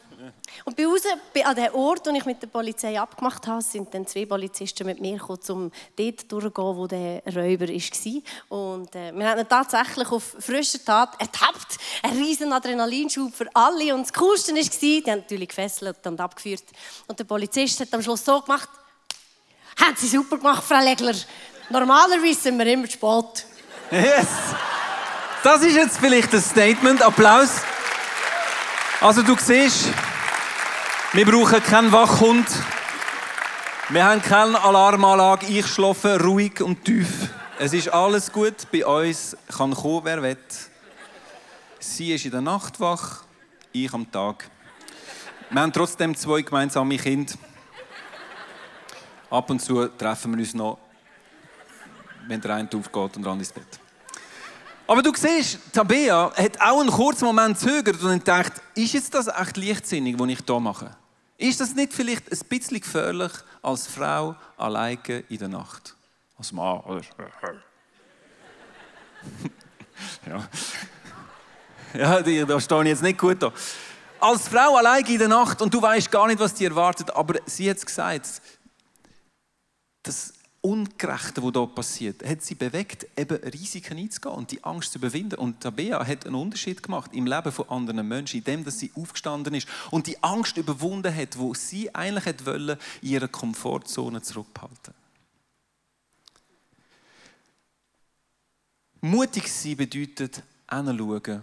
Und 0.65 0.77
bei 0.77 0.87
raus, 0.87 1.03
an 1.45 1.57
dem 1.57 1.75
Ort, 1.75 2.07
wo 2.07 2.11
ich 2.11 2.25
mit 2.25 2.43
der 2.43 2.49
Polizei 2.49 3.01
abgemacht 3.01 3.47
habe, 3.47 3.63
sind 3.63 3.93
dann 3.95 4.07
zwei 4.07 4.27
Polizisten 4.27 4.87
mit 4.87 5.01
mir 5.01 5.19
gekommen, 5.19 5.41
um 5.49 5.73
dort 5.97 6.31
durchzugehen, 6.31 6.77
wo 6.77 6.87
der 6.87 7.23
Räuber 7.27 7.69
war. 7.69 8.59
Und 8.59 8.95
äh, 8.95 9.13
wir 9.13 9.29
haben 9.29 9.41
ihn 9.41 9.49
tatsächlich 9.49 10.11
auf 10.11 10.37
frischer 10.39 10.85
Tat 10.85 11.21
ertappt. 11.21 11.79
Ein 12.03 12.19
riesen 12.19 12.53
Adrenalinschub 12.53 13.35
für 13.35 13.49
alle. 13.55 13.95
Und 13.95 14.03
das 14.03 14.13
Coolste 14.13 14.55
war, 14.55 14.63
die 14.63 15.03
haben 15.07 15.21
natürlich 15.21 15.49
gefesselt 15.49 16.07
und 16.07 16.21
abgeführt. 16.21 16.65
Und 17.07 17.19
der 17.19 17.25
Polizist 17.25 17.81
hat 17.81 17.93
am 17.93 18.03
Schluss 18.03 18.25
so 18.25 18.41
gemacht, 18.41 18.69
haben 19.81 19.97
Sie 19.97 20.09
super 20.09 20.37
gemacht, 20.37 20.63
Frau 20.63 20.83
Legler. 20.83 21.15
Normalerweise 21.71 22.41
sind 22.41 22.59
wir 22.59 22.67
immer 22.67 22.89
spät. 22.89 23.47
Yes! 23.91 24.27
Das 25.43 25.63
ist 25.63 25.75
jetzt 25.75 25.99
vielleicht 25.99 26.35
ein 26.35 26.43
Statement. 26.43 27.01
Applaus. 27.01 27.63
Also 29.01 29.23
du 29.23 29.35
siehst, 29.39 29.87
wir 31.13 31.27
brauchen 31.27 31.63
keinen 31.63 31.93
Wachhund. 31.93 32.47
Wir 33.89 34.05
haben 34.05 34.23
keine 34.23 34.63
Alarmanlage, 34.63 35.47
ich 35.47 35.67
schlafe 35.67 36.23
ruhig 36.23 36.61
und 36.61 36.85
tief. 36.85 37.31
Es 37.59 37.73
ist 37.73 37.89
alles 37.89 38.31
gut, 38.31 38.55
bei 38.71 38.87
uns 38.87 39.37
kann 39.49 39.75
kommen, 39.75 40.05
wer 40.05 40.23
will. 40.23 40.37
Sie 41.81 42.13
ist 42.15 42.25
in 42.25 42.31
der 42.31 42.41
Nacht 42.41 42.79
wach, 42.79 43.25
ich 43.73 43.93
am 43.93 44.11
Tag. 44.11 44.49
Wir 45.51 45.61
haben 45.61 45.73
trotzdem 45.73 46.15
zwei 46.15 46.43
gemeinsame 46.43 46.97
Kinder. 46.97 47.35
Ab 49.31 49.51
und 49.51 49.61
zu 49.61 49.89
treffen 49.89 50.33
wir 50.33 50.39
uns 50.39 50.55
noch, 50.55 50.79
wenn 52.29 52.41
der 52.41 52.55
eine 52.55 52.69
aufgeht 52.69 53.17
und 53.17 53.23
der 53.25 53.33
andere 53.33 53.39
ins 53.39 53.53
Bett. 53.53 53.81
Aber 54.91 55.03
du 55.03 55.13
siehst, 55.15 55.61
Tabea 55.73 56.33
hat 56.37 56.61
auch 56.61 56.81
einen 56.81 56.91
kurzen 56.91 57.25
Moment 57.25 57.57
gezögert 57.57 58.03
und 58.03 58.19
gedacht, 58.19 58.55
ist 58.75 58.93
jetzt 58.93 59.15
das 59.15 59.29
echt 59.29 59.57
leichtsinnig, 59.57 60.19
was 60.19 60.29
ich 60.31 60.41
hier 60.45 60.59
mache? 60.59 60.91
Ist 61.39 61.61
das 61.61 61.77
nicht 61.77 61.93
vielleicht 61.93 62.25
ein 62.33 62.39
bisschen 62.49 62.81
gefährlich 62.81 63.31
als 63.63 63.87
Frau 63.87 64.35
alleine 64.57 65.23
in 65.29 65.39
der 65.39 65.47
Nacht? 65.47 65.95
Als 66.37 66.51
Mann, 66.51 66.81
oder? 66.81 67.03
ja. 70.27 70.49
Ja, 71.95 72.21
da 72.45 72.61
stehe 72.61 72.83
ich 72.83 72.89
jetzt 72.89 73.03
nicht 73.05 73.21
gut 73.21 73.41
da. 73.41 73.53
Als 74.19 74.49
Frau 74.49 74.75
alleine 74.75 75.09
in 75.09 75.19
der 75.21 75.29
Nacht 75.29 75.63
und 75.63 75.73
du 75.73 75.81
weißt 75.81 76.11
gar 76.11 76.27
nicht, 76.27 76.41
was 76.41 76.53
dir 76.55 76.71
erwartet, 76.71 77.15
aber 77.15 77.39
sie 77.47 77.71
hat 77.71 77.77
es 77.77 77.87
gesagt, 77.87 78.43
das 80.03 80.33
Ungerechte, 80.63 81.43
was 81.43 81.55
hier 81.55 81.67
passiert, 81.67 82.25
hat 82.25 82.43
sie 82.43 82.55
bewegt, 82.55 83.07
eben 83.17 83.37
Risiken 83.45 83.97
einzugehen 83.97 84.35
und 84.35 84.51
die 84.51 84.63
Angst 84.63 84.93
zu 84.93 84.99
überwinden. 84.99 85.37
Und 85.37 85.61
Tabea 85.61 86.07
hat 86.07 86.27
einen 86.27 86.35
Unterschied 86.35 86.83
gemacht 86.83 87.13
im 87.15 87.27
Leben 87.27 87.51
von 87.51 87.69
anderen 87.71 88.07
Menschen, 88.07 88.39
indem 88.39 88.63
dass 88.65 88.79
sie 88.79 88.93
aufgestanden 88.95 89.55
ist 89.55 89.67
und 89.91 90.07
die 90.07 90.23
Angst 90.23 90.59
überwunden 90.59 91.15
hat, 91.15 91.39
wo 91.39 91.55
sie 91.55 91.95
eigentlich 91.95 92.27
hätte 92.27 92.45
wollen, 92.45 92.79
in 93.01 93.09
ihrer 93.09 93.29
Komfortzone 93.29 94.21
zurückhalten. 94.21 94.93
Mutig 99.01 99.49
sein 99.49 99.79
bedeutet 99.79 100.43
hinschauen 100.71 101.43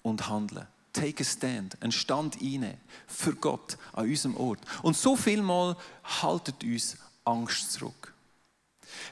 und 0.00 0.28
handeln. 0.28 0.66
Take 0.94 1.22
a 1.22 1.26
stand, 1.26 1.76
einen 1.82 1.92
Stand 1.92 2.36
einnehmen 2.40 2.78
für 3.06 3.34
Gott 3.34 3.76
an 3.92 4.08
unserem 4.08 4.36
Ort. 4.38 4.60
Und 4.82 4.96
so 4.96 5.16
vielmal 5.16 5.76
haltet 6.22 6.64
uns 6.64 6.96
Angst 7.24 7.72
zurück. 7.72 8.13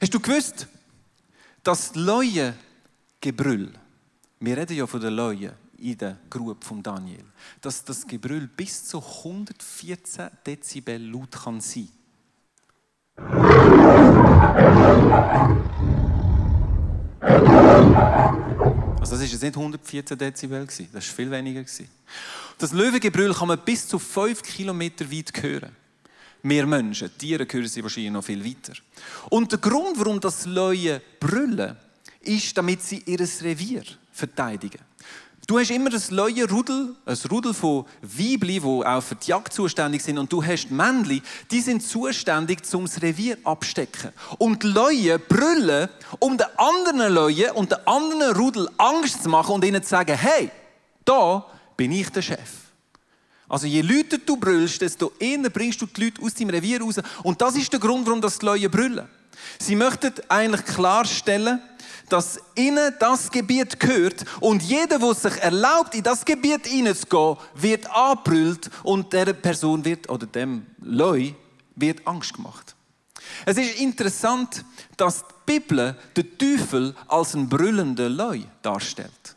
Hast 0.00 0.14
du 0.14 0.20
gewusst, 0.20 0.66
dass 1.62 1.94
Leue 1.94 2.54
Gebrüll, 3.20 3.72
wir 4.40 4.56
reden 4.56 4.76
ja 4.76 4.86
von 4.86 5.00
den 5.00 5.14
Leuen 5.14 5.52
in 5.78 5.98
der 5.98 6.16
Grube 6.30 6.64
von 6.64 6.82
Daniel, 6.82 7.24
dass 7.60 7.84
das 7.84 8.06
Gebrüll 8.06 8.48
bis 8.48 8.84
zu 8.84 8.98
114 8.98 10.30
Dezibel 10.46 11.10
laut 11.10 11.32
kann 11.32 11.60
sein. 11.60 11.88
Also 19.00 19.12
das 19.12 19.22
ist 19.22 19.32
jetzt 19.32 19.42
nicht 19.42 19.56
114 19.56 20.18
Dezibel 20.18 20.66
das 20.66 20.80
war 20.92 21.00
viel 21.00 21.30
weniger 21.30 21.64
Das 22.58 22.72
Löwengebrüll 22.72 23.34
kann 23.34 23.48
man 23.48 23.58
bis 23.64 23.86
zu 23.86 23.98
5 23.98 24.42
Kilometer 24.42 25.10
weit 25.10 25.42
hören. 25.42 25.81
Wir 26.42 26.66
Menschen, 26.66 27.10
Tiere 27.16 27.46
hören 27.48 27.68
sie 27.68 27.82
wahrscheinlich 27.82 28.12
noch 28.12 28.24
viel 28.24 28.44
weiter. 28.44 28.72
Und 29.30 29.52
der 29.52 29.60
Grund, 29.60 29.98
warum 29.98 30.20
das 30.20 30.44
Leute 30.46 31.00
brüllen, 31.20 31.76
ist, 32.20 32.56
damit 32.56 32.82
sie 32.82 33.02
ihr 33.06 33.20
Revier 33.20 33.82
verteidigen. 34.12 34.80
Du 35.46 35.58
hast 35.58 35.70
immer 35.70 35.92
ein 35.92 36.02
Leuenrudel, 36.10 36.94
ein 37.04 37.18
Rudel 37.28 37.52
von 37.52 37.84
Weibli, 38.00 38.60
die 38.60 38.66
auch 38.66 39.02
für 39.02 39.16
die 39.16 39.30
Jagd 39.30 39.52
zuständig 39.52 40.02
sind, 40.02 40.18
und 40.18 40.32
du 40.32 40.44
hast 40.44 40.70
Männli, 40.70 41.20
die 41.50 41.60
sind 41.60 41.82
zuständig, 41.82 42.60
um 42.72 42.86
das 42.86 43.02
Revier 43.02 43.36
abstecken. 43.42 44.12
Und 44.38 44.62
die 44.62 44.68
Leuen 44.68 45.20
brüllen, 45.28 45.88
um 46.20 46.38
den 46.38 46.46
anderen 46.56 47.12
Leuen 47.12 47.50
und 47.52 47.72
den 47.72 47.86
anderen 47.86 48.36
Rudel 48.36 48.68
Angst 48.78 49.24
zu 49.24 49.28
machen 49.28 49.56
und 49.56 49.64
ihnen 49.64 49.82
zu 49.82 49.88
sagen, 49.88 50.16
hey, 50.16 50.50
da 51.04 51.44
bin 51.76 51.90
ich 51.90 52.08
der 52.10 52.22
Chef. 52.22 52.71
Also 53.52 53.66
je 53.66 53.82
lauter 53.82 54.16
du 54.16 54.38
brüllst, 54.38 54.80
desto 54.80 55.12
eher 55.18 55.50
bringst 55.50 55.78
du 55.82 55.84
die 55.84 56.04
Leute 56.04 56.22
aus 56.22 56.32
deinem 56.32 56.48
Revier 56.48 56.80
raus. 56.80 56.94
Und 57.22 57.38
das 57.38 57.54
ist 57.54 57.70
der 57.70 57.80
Grund, 57.80 58.06
warum 58.06 58.18
das 58.18 58.38
die 58.38 58.46
Leute 58.46 58.70
brüllen. 58.70 59.06
Sie 59.58 59.76
möchten 59.76 60.14
eigentlich 60.30 60.64
klarstellen, 60.64 61.60
dass 62.08 62.40
ihnen 62.54 62.94
das 62.98 63.30
Gebiet 63.30 63.78
gehört 63.78 64.24
und 64.40 64.62
jeder, 64.62 64.98
der 64.98 65.14
sich 65.14 65.36
erlaubt, 65.42 65.94
in 65.94 66.02
das 66.02 66.24
Gebiet 66.24 66.66
hineinzugehen, 66.66 67.36
wird 67.54 67.90
angebrüllt 67.94 68.70
und 68.84 69.12
der 69.12 69.34
Person 69.34 69.84
wird, 69.84 70.08
oder 70.08 70.26
dem 70.26 70.64
Leu, 70.80 71.32
wird 71.76 72.06
Angst 72.06 72.32
gemacht. 72.32 72.74
Es 73.44 73.58
ist 73.58 73.78
interessant, 73.78 74.64
dass 74.96 75.24
die 75.46 75.58
Bibel 75.58 75.94
den 76.16 76.38
Teufel 76.38 76.94
als 77.06 77.34
ein 77.34 77.50
brüllender 77.50 78.08
Leu 78.08 78.40
darstellt. 78.62 79.36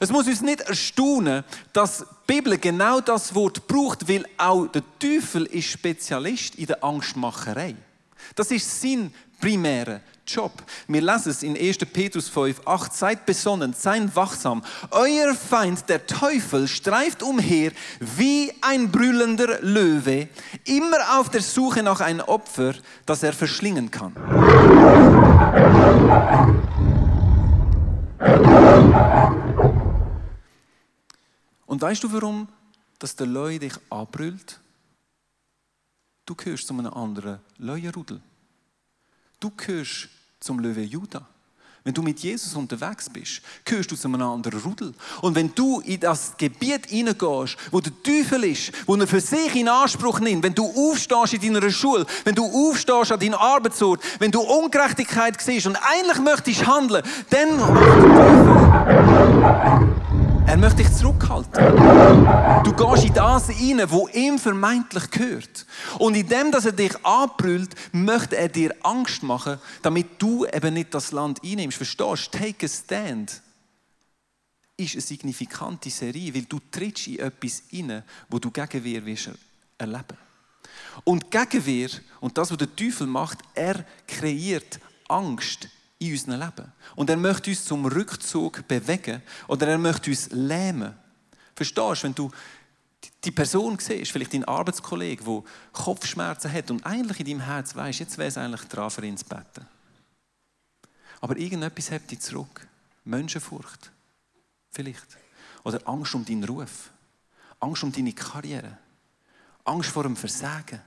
Es 0.00 0.10
muss 0.10 0.26
uns 0.26 0.42
nicht 0.42 0.60
erstaunen, 0.60 1.44
dass 1.72 1.98
die 1.98 2.34
Bibel 2.34 2.58
genau 2.58 3.00
das 3.00 3.34
Wort 3.34 3.66
braucht, 3.66 4.08
weil 4.08 4.26
auch 4.36 4.66
der 4.66 4.82
Teufel 4.98 5.46
ist 5.46 5.68
Spezialist 5.68 6.56
in 6.56 6.66
der 6.66 6.82
Angstmacherei. 6.82 7.74
Das 8.34 8.50
ist 8.50 8.80
sein 8.80 9.12
primärer 9.40 10.00
Job. 10.26 10.52
Wir 10.88 11.02
lesen 11.02 11.30
es 11.30 11.42
in 11.42 11.56
1. 11.56 11.78
Petrus 11.92 12.28
5, 12.28 12.62
8. 12.66 12.92
Seid 12.94 13.26
besonnen, 13.26 13.74
seid 13.74 14.16
wachsam. 14.16 14.62
Euer 14.90 15.34
Feind, 15.34 15.88
der 15.88 16.06
Teufel, 16.06 16.66
streift 16.66 17.22
umher 17.22 17.72
wie 18.00 18.50
ein 18.62 18.90
brüllender 18.90 19.60
Löwe, 19.60 20.28
immer 20.64 21.18
auf 21.18 21.28
der 21.28 21.42
Suche 21.42 21.82
nach 21.82 22.00
einem 22.00 22.20
Opfer, 22.20 22.74
das 23.04 23.22
er 23.22 23.34
verschlingen 23.34 23.90
kann. 23.90 24.14
Und 31.74 31.82
weißt 31.82 32.04
du, 32.04 32.12
warum 32.12 32.46
dass 33.00 33.16
der 33.16 33.26
Löwe 33.26 33.58
dich 33.58 33.72
anbrüllt? 33.90 34.60
Du 36.24 36.36
gehörst 36.36 36.68
zu 36.68 36.72
einem 36.72 36.94
anderen 36.94 37.40
Löwenrudel. 37.58 38.20
Du 39.40 39.50
gehörst 39.50 40.08
zum 40.38 40.60
Löwe 40.60 40.82
Judah. 40.82 41.26
Wenn 41.82 41.92
du 41.92 42.00
mit 42.00 42.20
Jesus 42.20 42.54
unterwegs 42.54 43.10
bist, 43.10 43.42
gehörst 43.64 43.90
du 43.90 43.96
zu 43.96 44.06
einem 44.06 44.22
anderen 44.22 44.60
Rudel. 44.60 44.94
Und 45.20 45.34
wenn 45.34 45.52
du 45.52 45.80
in 45.80 45.98
das 45.98 46.36
Gebiet 46.36 46.86
hineingehst, 46.86 47.56
wo 47.72 47.80
der 47.80 47.92
Teufel 48.04 48.44
ist, 48.44 48.70
wo 48.86 48.94
er 48.94 49.08
für 49.08 49.20
sich 49.20 49.56
in 49.56 49.68
Anspruch 49.68 50.20
nimmt, 50.20 50.44
wenn 50.44 50.54
du 50.54 50.64
aufstehst 50.64 51.34
in 51.34 51.54
deiner 51.54 51.70
Schule, 51.72 52.06
wenn 52.22 52.36
du 52.36 52.44
aufstehst 52.44 53.10
an 53.10 53.18
deinem 53.18 53.34
Arbeitsort, 53.34 54.00
wenn 54.20 54.30
du 54.30 54.40
Ungerechtigkeit 54.42 55.40
siehst 55.40 55.66
und 55.66 55.74
eigentlich 55.74 56.20
möchtest 56.20 56.68
handeln, 56.68 57.02
dann 57.30 57.58
er 60.46 60.56
möchte 60.56 60.82
dich 60.82 60.92
zurückhalten. 60.92 61.52
Du 62.64 62.72
gehst 62.72 63.04
in 63.04 63.14
das 63.14 63.48
rein, 63.48 63.90
wo 63.90 64.08
ihm 64.08 64.38
vermeintlich 64.38 65.10
gehört. 65.10 65.66
Und 65.98 66.14
in 66.14 66.28
dem, 66.28 66.52
dass 66.52 66.66
er 66.66 66.72
dich 66.72 66.94
anbrüllt, 67.04 67.74
möchte 67.92 68.36
er 68.36 68.48
dir 68.48 68.74
Angst 68.82 69.22
machen, 69.22 69.58
damit 69.82 70.20
du 70.20 70.46
eben 70.46 70.74
nicht 70.74 70.94
das 70.94 71.12
Land 71.12 71.40
einnimmst. 71.44 71.76
Verstehst 71.76 72.34
du? 72.34 72.38
Take 72.38 72.66
a 72.66 72.68
stand 72.68 73.42
ist 74.76 74.94
eine 74.94 75.02
signifikante 75.02 75.90
Serie, 75.90 76.34
weil 76.34 76.42
du 76.42 76.58
trittst 76.70 77.06
in 77.06 77.20
etwas 77.20 77.62
rein, 77.72 78.02
wo 78.28 78.38
du 78.38 78.50
Gegenwehr 78.50 79.04
wirst 79.06 79.30
erleben. 79.78 80.18
Und 81.04 81.30
Gegenwehr, 81.30 81.90
und 82.20 82.36
das, 82.36 82.50
was 82.50 82.58
der 82.58 82.74
Teufel 82.74 83.06
macht, 83.06 83.38
er 83.54 83.84
kreiert 84.06 84.80
Angst 85.08 85.68
in 86.06 86.12
unserem 86.12 86.40
Leben. 86.40 86.72
Und 86.96 87.10
er 87.10 87.16
möchte 87.16 87.50
uns 87.50 87.64
zum 87.64 87.86
Rückzug 87.86 88.66
bewegen 88.66 89.22
oder 89.48 89.68
er 89.68 89.78
möchte 89.78 90.10
uns 90.10 90.30
lähmen. 90.30 90.94
Verstehst 91.54 92.02
du, 92.02 92.06
wenn 92.06 92.14
du 92.14 92.30
die 93.24 93.30
Person 93.30 93.78
siehst, 93.78 94.12
vielleicht 94.12 94.34
dein 94.34 94.44
Arbeitskollege, 94.44 95.24
der 95.24 95.42
Kopfschmerzen 95.72 96.52
hat 96.52 96.70
und 96.70 96.84
eigentlich 96.84 97.20
in 97.20 97.26
deinem 97.26 97.40
Herz 97.40 97.74
weißt, 97.74 98.00
jetzt 98.00 98.18
wäre 98.18 98.28
es 98.28 98.38
eigentlich 98.38 98.62
dran, 98.62 98.90
für 98.90 99.04
ihn 99.04 99.16
zu 99.16 99.24
beten. 99.24 99.66
Aber 101.20 101.36
irgendetwas 101.36 101.90
hebt 101.90 102.10
dich 102.10 102.20
zurück. 102.20 102.66
Menschenfurcht. 103.04 103.90
Vielleicht. 104.70 105.06
Oder 105.62 105.80
Angst 105.88 106.14
um 106.14 106.24
deinen 106.24 106.44
Ruf. 106.44 106.90
Angst 107.60 107.82
um 107.82 107.92
deine 107.92 108.12
Karriere. 108.12 108.76
Angst 109.64 109.90
vor 109.90 110.02
dem 110.02 110.16
Versagen. 110.16 110.80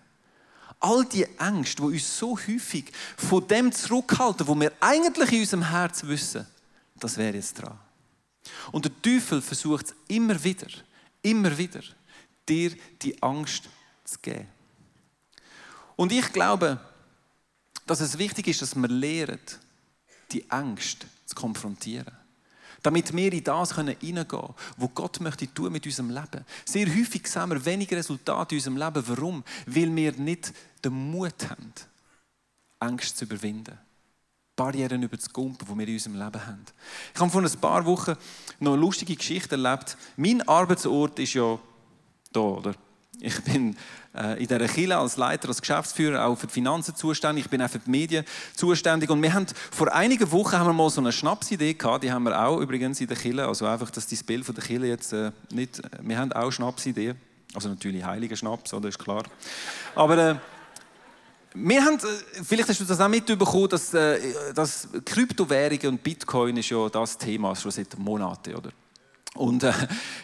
All 0.80 1.06
die 1.06 1.26
Ängste, 1.40 1.82
die 1.82 1.88
uns 1.88 2.18
so 2.18 2.38
häufig 2.38 2.92
von 3.18 3.48
dem 3.48 3.72
zurückhalten, 3.72 4.48
wo 4.48 4.56
wir 4.56 4.72
eigentlich 4.80 5.32
in 5.32 5.40
unserem 5.42 5.70
Herz 5.70 6.04
wissen, 6.04 6.46
das 7.00 7.18
wäre 7.18 7.36
jetzt 7.36 7.54
dran. 7.56 7.78
Und 8.72 8.86
der 8.86 9.02
Teufel 9.02 9.42
versucht 9.42 9.88
es 9.88 9.96
immer 10.08 10.42
wieder, 10.44 10.68
immer 11.22 11.58
wieder, 11.58 11.82
dir 12.48 12.76
die 13.02 13.22
Angst 13.22 13.70
zu 14.04 14.20
geben. 14.20 14.48
Und 15.96 16.12
ich 16.12 16.32
glaube, 16.32 16.80
dass 17.86 18.02
es 18.02 18.18
wichtig 18.18 18.48
ist, 18.48 18.62
dass 18.62 18.76
wir 18.76 18.88
lernen, 18.88 19.40
die 20.32 20.50
Angst 20.52 21.08
zu 21.26 21.36
konfrontieren. 21.36 22.16
Damit 22.84 23.16
wir 23.16 23.34
in 23.34 23.44
das 23.44 23.76
hineingehen 23.76 24.28
können, 24.28 24.54
was 24.78 24.90
Gott 24.94 25.20
möchte 25.20 25.52
tun 25.54 25.72
mit 25.72 25.86
unserem 25.86 26.10
Leben. 26.10 26.46
Sehr 26.66 26.88
häufig 26.88 27.28
sehen 27.28 27.50
wir 27.50 27.66
weniger 27.66 27.98
Resultate 27.98 28.56
in 28.56 28.60
unserem 28.60 28.78
Leben. 28.78 29.04
Warum? 29.08 29.44
Weil 29.66 29.96
wir 29.96 30.12
nicht 30.14 30.54
den 30.84 30.94
Mut 30.94 31.50
haben, 31.50 31.74
Ängste 32.80 33.18
zu 33.18 33.26
überwinden. 33.26 33.78
Barrieren 34.56 35.04
über 35.04 35.20
zu 35.20 35.30
kumpen, 35.30 35.68
die 35.68 35.78
wir 35.78 35.88
in 35.88 35.94
unserem 35.94 36.16
Leben 36.16 36.46
haben. 36.46 36.66
Ich 37.14 37.20
habe 37.20 37.30
vor 37.30 37.44
ein 37.44 37.62
paar 37.62 37.86
Wochen 37.86 38.16
noch 38.60 38.74
eine 38.74 38.82
lustige 38.82 39.16
Geschichte 39.16 39.56
erlebt. 39.56 39.98
Mein 40.16 40.48
Arbeitsort 40.48 41.20
ist 41.20 41.34
ja 41.34 41.60
da, 42.32 42.40
oder? 42.40 42.74
Ich 43.20 43.42
bin 43.42 43.76
äh, 44.16 44.34
in 44.34 44.48
dieser 44.48 44.68
Kirche 44.68 44.98
als 44.98 45.18
Leiter, 45.18 45.48
als 45.48 45.60
Geschäftsführer 45.60 46.26
auch 46.26 46.38
für 46.38 46.48
die 46.48 46.54
Finanzen 46.54 46.96
zuständig. 46.96 47.46
Ich 47.46 47.50
bin 47.50 47.62
auch 47.62 47.70
für 47.70 47.80
die 47.80 47.90
Medien 47.90 48.26
zuständig. 48.56 49.10
Und 49.10 49.22
wir 49.22 49.34
haben 49.34 49.48
vor 49.72 49.94
einigen 49.94 50.32
Wochen 50.32 50.58
haben 50.58 50.68
wir 50.68 50.74
mal 50.74 50.90
so 50.90 51.02
eine 51.02 51.12
Schnapsidee 51.12 51.74
gehabt. 51.74 52.04
Die 52.04 52.12
haben 52.12 52.24
wir 52.24 52.40
auch 52.40 52.60
übrigens 52.60 53.02
in 53.02 53.08
der 53.08 53.18
Kirche. 53.18 53.48
Also 53.48 53.66
einfach, 53.66 53.90
dass 53.90 54.08
das 54.08 54.24
Bild 54.24 54.46
von 54.46 54.54
der 54.54 54.64
Kirche 54.64 54.86
jetzt 54.86 55.14
äh, 55.14 55.32
nicht. 55.52 55.82
Wir 56.02 56.18
haben 56.18 56.32
auch 56.32 56.52
Schnapsideen. 56.52 57.16
Also 57.54 57.70
natürlich 57.70 58.04
heiliger 58.04 58.36
Schnaps, 58.36 58.74
oder 58.74 58.90
ist 58.90 59.00
klar. 59.00 59.24
Aber 59.96 60.18
äh, 60.18 60.36
wir 61.56 61.84
haben, 61.84 61.96
äh, 61.96 62.44
vielleicht 62.44 62.70
hast 62.70 62.80
du 62.80 62.86
das 62.86 63.00
auch 63.00 63.08
mitbekommen, 63.08 63.70
dass, 63.70 63.94
äh, 63.94 64.54
dass 64.54 64.90
Kryptowährungen 65.06 65.88
und 65.88 66.04
Bitcoin 66.04 66.58
ist 66.58 66.70
ja 66.70 66.88
das 66.90 67.18
Thema 67.18 67.56
schon 67.56 67.72
seit 67.72 67.98
Monaten, 67.98 68.56
oder? 68.56 68.70
Und 69.38 69.64
äh, 69.64 69.74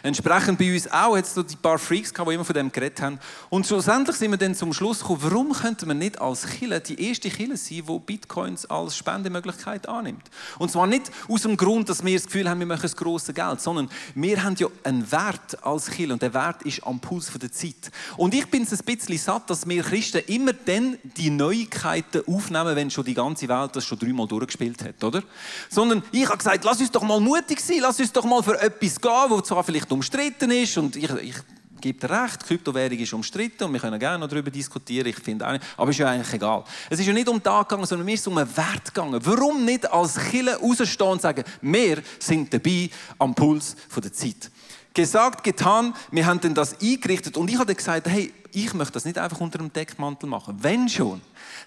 entsprechend 0.02 0.58
bei 0.58 0.72
uns 0.72 0.90
auch 0.90 1.16
jetzt 1.16 1.34
so 1.34 1.42
die 1.42 1.56
paar 1.56 1.78
Freaks 1.78 2.12
gehabt, 2.12 2.30
die 2.30 2.34
immer 2.34 2.44
von 2.44 2.54
dem 2.54 2.70
geredet 2.70 3.00
haben. 3.00 3.18
Und 3.50 3.66
schlussendlich 3.66 4.16
sind 4.16 4.30
wir 4.30 4.38
dann 4.38 4.54
zum 4.54 4.72
Schluss 4.72 5.00
gekommen, 5.00 5.20
warum 5.22 5.52
könnte 5.52 5.86
man 5.86 5.98
nicht 5.98 6.20
als 6.20 6.46
Killer 6.46 6.80
die 6.80 7.08
erste 7.08 7.30
Killer 7.30 7.56
sein, 7.56 7.82
die 7.88 7.98
Bitcoins 7.98 8.66
als 8.66 8.96
Spendemöglichkeit 8.96 9.88
annimmt? 9.88 10.24
Und 10.58 10.70
zwar 10.70 10.86
nicht 10.86 11.10
aus 11.28 11.42
dem 11.42 11.56
Grund, 11.56 11.88
dass 11.88 12.04
wir 12.04 12.14
das 12.14 12.26
Gefühl 12.26 12.48
haben, 12.48 12.60
wir 12.60 12.66
machen 12.66 12.82
das 12.82 12.96
grosse 12.96 13.32
Geld, 13.32 13.60
sondern 13.60 13.88
wir 14.14 14.42
haben 14.42 14.56
ja 14.58 14.66
einen 14.82 15.10
Wert 15.10 15.64
als 15.64 15.90
Killer 15.90 16.14
und 16.14 16.22
der 16.22 16.34
Wert 16.34 16.62
ist 16.62 16.86
am 16.86 17.00
Puls 17.00 17.30
der 17.32 17.52
Zeit. 17.52 17.90
Und 18.16 18.34
ich 18.34 18.46
bin 18.50 18.62
es 18.62 18.72
ein 18.72 18.84
bisschen 18.84 19.18
satt, 19.18 19.48
dass 19.50 19.68
wir 19.68 19.82
Christen 19.82 20.22
immer 20.26 20.52
dann 20.52 20.98
die 21.16 21.30
Neuigkeiten 21.30 22.22
aufnehmen, 22.26 22.76
wenn 22.76 22.90
schon 22.90 23.04
die 23.04 23.14
ganze 23.14 23.48
Welt 23.48 23.76
das 23.76 23.84
schon 23.84 23.98
dreimal 23.98 24.26
durchgespielt 24.26 24.82
hat, 24.84 25.02
oder? 25.04 25.22
Sondern 25.68 26.02
ich 26.12 26.26
habe 26.26 26.38
gesagt, 26.38 26.64
lass 26.64 26.80
uns 26.80 26.90
doch 26.90 27.02
mal 27.02 27.20
mutig 27.20 27.60
sein, 27.60 27.78
lass 27.80 28.00
uns 28.00 28.12
doch 28.12 28.24
mal 28.24 28.42
für 28.42 28.60
etwas 28.60 29.00
gehen, 29.04 29.30
wo 29.30 29.40
zwar 29.40 29.62
vielleicht 29.62 29.92
umstritten 29.92 30.50
ist 30.50 30.78
und 30.78 30.96
ich, 30.96 31.10
ich 31.10 31.36
gebe 31.80 32.00
dir 32.00 32.22
recht, 32.22 32.44
Kryptowährung 32.44 32.98
ist 32.98 33.12
umstritten 33.12 33.64
und 33.64 33.72
wir 33.74 33.80
können 33.80 33.98
gerne 33.98 34.18
noch 34.18 34.28
darüber 34.28 34.50
diskutieren, 34.50 35.06
ich 35.06 35.16
finde 35.16 35.46
auch 35.46 35.52
nicht, 35.52 35.64
aber 35.76 35.90
es 35.90 35.96
ist 35.96 36.00
ja 36.00 36.10
eigentlich 36.10 36.32
egal. 36.32 36.64
Es 36.88 36.98
ist 36.98 37.06
ja 37.06 37.12
nicht 37.12 37.28
um 37.28 37.36
den 37.36 37.42
Tag 37.42 37.68
gegangen, 37.68 37.86
sondern 37.86 38.06
mir 38.06 38.14
ist 38.14 38.26
um 38.26 38.38
einen 38.38 38.56
Wert 38.56 38.86
gegangen. 38.86 39.20
Warum 39.22 39.64
nicht 39.64 39.90
als 39.92 40.16
Kille 40.16 40.56
rausstehen 40.56 41.10
und 41.10 41.20
sagen, 41.20 41.44
wir 41.60 42.02
sind 42.18 42.52
dabei 42.52 42.88
am 43.18 43.34
Puls 43.34 43.76
der 43.94 44.12
Zeit. 44.12 44.50
Gesagt, 44.94 45.44
getan, 45.44 45.92
wir 46.10 46.24
haben 46.24 46.40
dann 46.40 46.54
das 46.54 46.80
eingerichtet 46.80 47.36
und 47.36 47.50
ich 47.50 47.58
habe 47.58 47.74
gesagt, 47.74 48.08
hey, 48.08 48.32
ich 48.52 48.72
möchte 48.72 48.94
das 48.94 49.04
nicht 49.04 49.18
einfach 49.18 49.40
unter 49.40 49.58
dem 49.58 49.72
Deckmantel 49.72 50.28
machen. 50.28 50.56
Wenn 50.60 50.88
schon, 50.88 51.20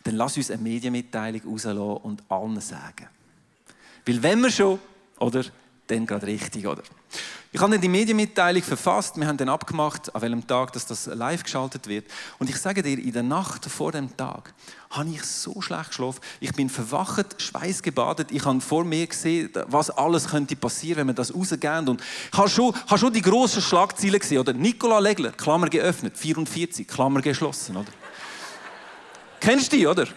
dann 0.03 0.15
lass 0.15 0.37
uns 0.37 0.49
eine 0.49 0.61
Medienmitteilung 0.61 1.41
rauslassen 1.45 1.79
und 1.79 2.23
allen 2.29 2.59
sagen. 2.61 3.07
Weil 4.05 4.23
wenn 4.23 4.39
wir 4.41 4.49
schon, 4.49 4.79
oder, 5.19 5.43
dann 5.87 6.05
gerade 6.05 6.27
richtig, 6.27 6.67
oder? 6.67 6.83
Ich 7.51 7.61
habe 7.61 7.71
dann 7.71 7.81
die 7.81 7.87
Medienmitteilung 7.87 8.61
verfasst. 8.61 9.17
Wir 9.17 9.25
haben 9.25 9.37
dann 9.37 9.49
abgemacht, 9.49 10.13
an 10.13 10.21
welchem 10.21 10.45
Tag 10.45 10.73
dass 10.73 10.85
das 10.85 11.05
live 11.07 11.43
geschaltet 11.43 11.87
wird. 11.87 12.05
Und 12.39 12.49
ich 12.49 12.57
sage 12.57 12.83
dir, 12.83 12.99
in 12.99 13.13
der 13.13 13.23
Nacht 13.23 13.65
vor 13.65 13.93
dem 13.93 14.15
Tag 14.17 14.53
habe 14.89 15.09
ich 15.09 15.23
so 15.23 15.61
schlecht 15.61 15.89
geschlafen. 15.89 16.19
Ich 16.41 16.51
bin 16.53 16.69
verwacht, 16.69 17.41
schweißgebadet. 17.41 18.31
Ich 18.31 18.45
habe 18.45 18.59
vor 18.59 18.83
mir 18.83 19.07
gesehen, 19.07 19.49
was 19.67 19.89
alles 19.89 20.27
könnte 20.27 20.55
passieren, 20.55 20.99
wenn 20.99 21.07
wir 21.07 21.13
das 21.13 21.33
rausgehen. 21.33 21.87
Und 21.87 22.01
ich 22.31 22.37
habe 22.37 22.49
schon, 22.49 22.75
habe 22.85 22.99
schon 22.99 23.13
die 23.13 23.21
grossen 23.21 23.61
Schlagzeilen 23.61 24.19
gesehen. 24.19 24.39
Oder 24.39 24.53
Nicola 24.53 24.99
Legler, 24.99 25.31
Klammer 25.31 25.69
geöffnet, 25.69 26.17
44, 26.17 26.87
Klammer 26.87 27.21
geschlossen. 27.21 27.77
Oder? 27.77 27.91
Kennst 29.39 29.71
du 29.71 29.77
die, 29.77 29.87
oder? 29.87 30.07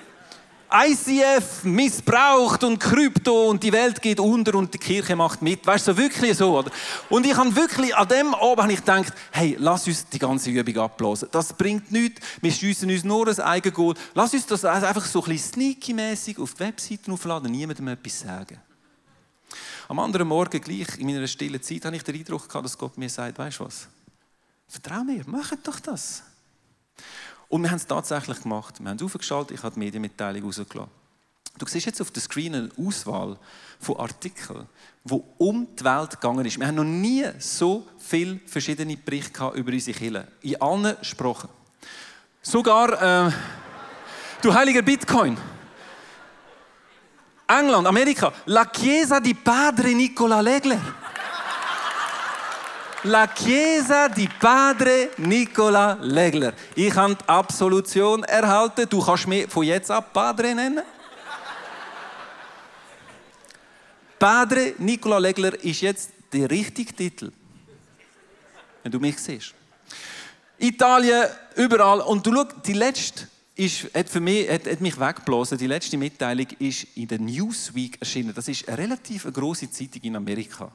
ICF 0.73 1.65
missbraucht 1.65 2.63
und 2.63 2.79
Krypto 2.79 3.49
und 3.51 3.63
die 3.63 3.73
Welt 3.73 4.01
geht 4.01 4.21
unter 4.21 4.55
und 4.55 4.73
die 4.73 4.79
Kirche 4.79 5.17
macht 5.17 5.43
mit. 5.43 5.67
Weißt 5.67 5.89
du, 5.89 5.93
so 5.93 5.99
wirklich 5.99 6.37
so, 6.37 6.59
oder? 6.59 6.71
Und 7.09 7.27
ich 7.27 7.37
habe 7.37 7.55
wirklich 7.57 7.95
an 7.97 8.07
dem 8.09 8.35
Abend 8.35 8.71
ich 8.71 8.79
gedacht, 8.79 9.13
hey, 9.33 9.57
lass 9.59 9.87
uns 9.87 10.09
die 10.09 10.19
ganze 10.19 10.51
Übung 10.51 10.79
abblasen. 10.79 11.29
Das 11.33 11.53
bringt 11.53 11.91
nichts. 11.91 12.21
Wir 12.41 12.53
schiessen 12.53 12.91
uns 12.91 13.03
nur 13.03 13.27
ein 13.27 13.41
Eigengoal. 13.41 13.95
Lass 14.15 14.33
uns 14.33 14.47
das 14.47 14.65
einfach 14.65 15.05
so 15.05 15.23
ein 15.23 15.31
bisschen 15.31 15.55
sneaky-mässig 15.55 16.39
auf 16.39 16.55
die 16.55 16.61
Webseite 16.61 17.11
aufladen, 17.11 17.51
niemandem 17.51 17.89
etwas 17.89 18.21
sagen. 18.21 18.61
Am 19.89 19.99
anderen 19.99 20.29
Morgen, 20.29 20.61
gleich 20.61 20.99
in 20.99 21.07
meiner 21.07 21.27
stillen 21.27 21.61
Zeit, 21.61 21.85
habe 21.85 21.97
ich 21.97 22.05
den 22.05 22.15
Eindruck 22.15 22.49
gehabt, 22.49 22.65
dass 22.65 22.79
Gott 22.79 22.97
mir 22.97 23.09
sagt, 23.09 23.39
weißt 23.39 23.59
du 23.59 23.65
was? 23.65 23.89
Vertrau 24.69 25.03
mir, 25.03 25.25
mach 25.27 25.51
doch 25.65 25.81
das. 25.81 26.23
Und 27.51 27.63
wir 27.63 27.71
haben 27.71 27.79
es 27.79 27.87
tatsächlich 27.87 28.41
gemacht. 28.43 28.81
Wir 28.81 28.89
haben 28.89 28.97
es 28.97 29.03
aufgeschaltet, 29.03 29.59
ich 29.59 29.63
habe 29.65 29.75
die 29.75 29.81
Medienmitteilung 29.81 30.45
rausgelassen. 30.45 30.93
Du 31.59 31.67
siehst 31.67 31.85
jetzt 31.85 32.01
auf 32.01 32.13
der 32.13 32.23
Screen 32.23 32.55
eine 32.55 32.71
Auswahl 32.79 33.37
von 33.81 33.99
Artikeln, 33.99 34.69
die 35.05 35.21
um 35.37 35.67
die 35.77 35.85
Welt 35.85 36.13
gegangen 36.13 36.47
ist. 36.47 36.59
Wir 36.61 36.69
haben 36.69 36.77
noch 36.77 36.85
nie 36.85 37.27
so 37.41 37.87
viele 37.99 38.39
verschiedene 38.47 38.97
Berichte 38.97 39.51
über 39.55 39.73
unsere 39.73 39.99
Kirche. 39.99 40.29
In 40.43 40.63
allen 40.63 40.97
Sprachen. 41.03 41.49
Sogar, 42.41 43.27
äh, 43.27 43.33
du 44.41 44.55
heiliger 44.55 44.83
Bitcoin. 44.83 45.37
England, 47.49 47.89
Amerika. 47.89 48.33
La 48.47 48.65
Chiesa 48.67 49.19
di 49.19 49.35
Padre 49.35 49.93
Nicola 49.93 50.41
Legler. 50.41 50.81
La 53.05 53.29
Chiesa 53.29 54.09
di 54.09 54.29
Padre 54.29 55.13
Nicola 55.17 55.97
Legler. 56.03 56.53
Ich 56.75 56.95
habe 56.95 57.15
die 57.15 57.29
Absolution 57.29 58.23
erhalten. 58.25 58.87
Du 58.91 59.03
kannst 59.03 59.27
mich 59.27 59.51
von 59.51 59.65
jetzt 59.65 59.91
ab 59.91 60.13
Padre 60.13 60.55
nennen. 60.55 60.85
Padre 64.19 64.75
Nicola 64.77 65.17
Legler 65.17 65.55
ist 65.65 65.81
jetzt 65.81 66.11
der 66.31 66.51
richtige 66.51 66.93
Titel. 66.95 67.33
Wenn 68.83 68.93
du 68.93 69.01
mich 69.01 69.19
siehst. 69.19 69.55
Italien, 70.59 71.27
überall. 71.57 72.03
Und 72.03 72.27
du 72.27 72.35
schau, 72.35 72.45
die 72.67 72.75
letzte 72.75 73.30
ist, 73.61 73.95
hat, 73.95 74.09
für 74.09 74.21
mich, 74.21 74.49
hat, 74.49 74.67
hat 74.67 74.81
mich 74.81 74.99
weggeblasen. 74.99 75.59
Die 75.59 75.67
letzte 75.67 75.99
Mitteilung 75.99 76.47
ist 76.59 76.87
in 76.95 77.07
der 77.07 77.19
Newsweek 77.19 77.99
erschienen. 78.01 78.33
Das 78.35 78.49
ist 78.49 78.67
eine 78.67 78.79
relativ 78.79 79.31
große 79.31 79.71
Zeitung 79.71 80.01
in 80.03 80.17
Amerika. 80.17 80.73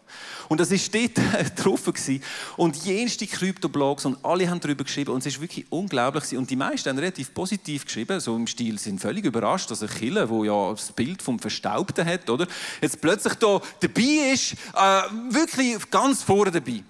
Und 0.50 0.60
das 0.60 0.69
ist 0.69 0.93
dort 0.93 1.15
getroffen 1.56 1.93
gewesen. 1.93 2.24
Und 2.58 2.76
jenste 2.86 3.26
Krypto-Blogs 3.26 4.06
und 4.06 4.24
alle 4.24 4.48
haben 4.48 4.60
darüber 4.60 4.84
geschrieben. 4.84 5.12
Und 5.12 5.19
es 5.19 5.26
ist 5.26 5.41
wirklich 5.41 5.65
unglaublich. 5.71 6.38
Und 6.38 6.48
die 6.50 6.56
meisten 6.56 6.89
haben 6.89 7.00
relativ 7.00 7.34
positiv 7.34 7.86
geschrieben. 7.86 8.19
So 8.19 8.36
im 8.36 8.45
Stil 8.45 8.78
sind 8.78 9.02
völlig 9.02 9.26
überrascht, 9.26 9.71
dass 9.71 9.82
ein 9.82 9.89
Killer, 9.89 10.30
wo 10.30 10.43
ja 10.43 10.71
das 10.71 10.91
Bild 10.91 11.24
vom 11.24 11.39
Verstaubten 11.39 12.06
hat, 12.06 12.30
oder? 12.30 12.45
Jetzt 12.82 13.02
plötzlich 13.02 13.34
da 13.34 13.62
dabei 13.80 14.32
ist, 14.32 14.54
äh, 14.54 15.02
wirklich 15.34 15.89
ganz 15.89 16.21
vorne 16.21 16.52
dabei. 16.52 16.84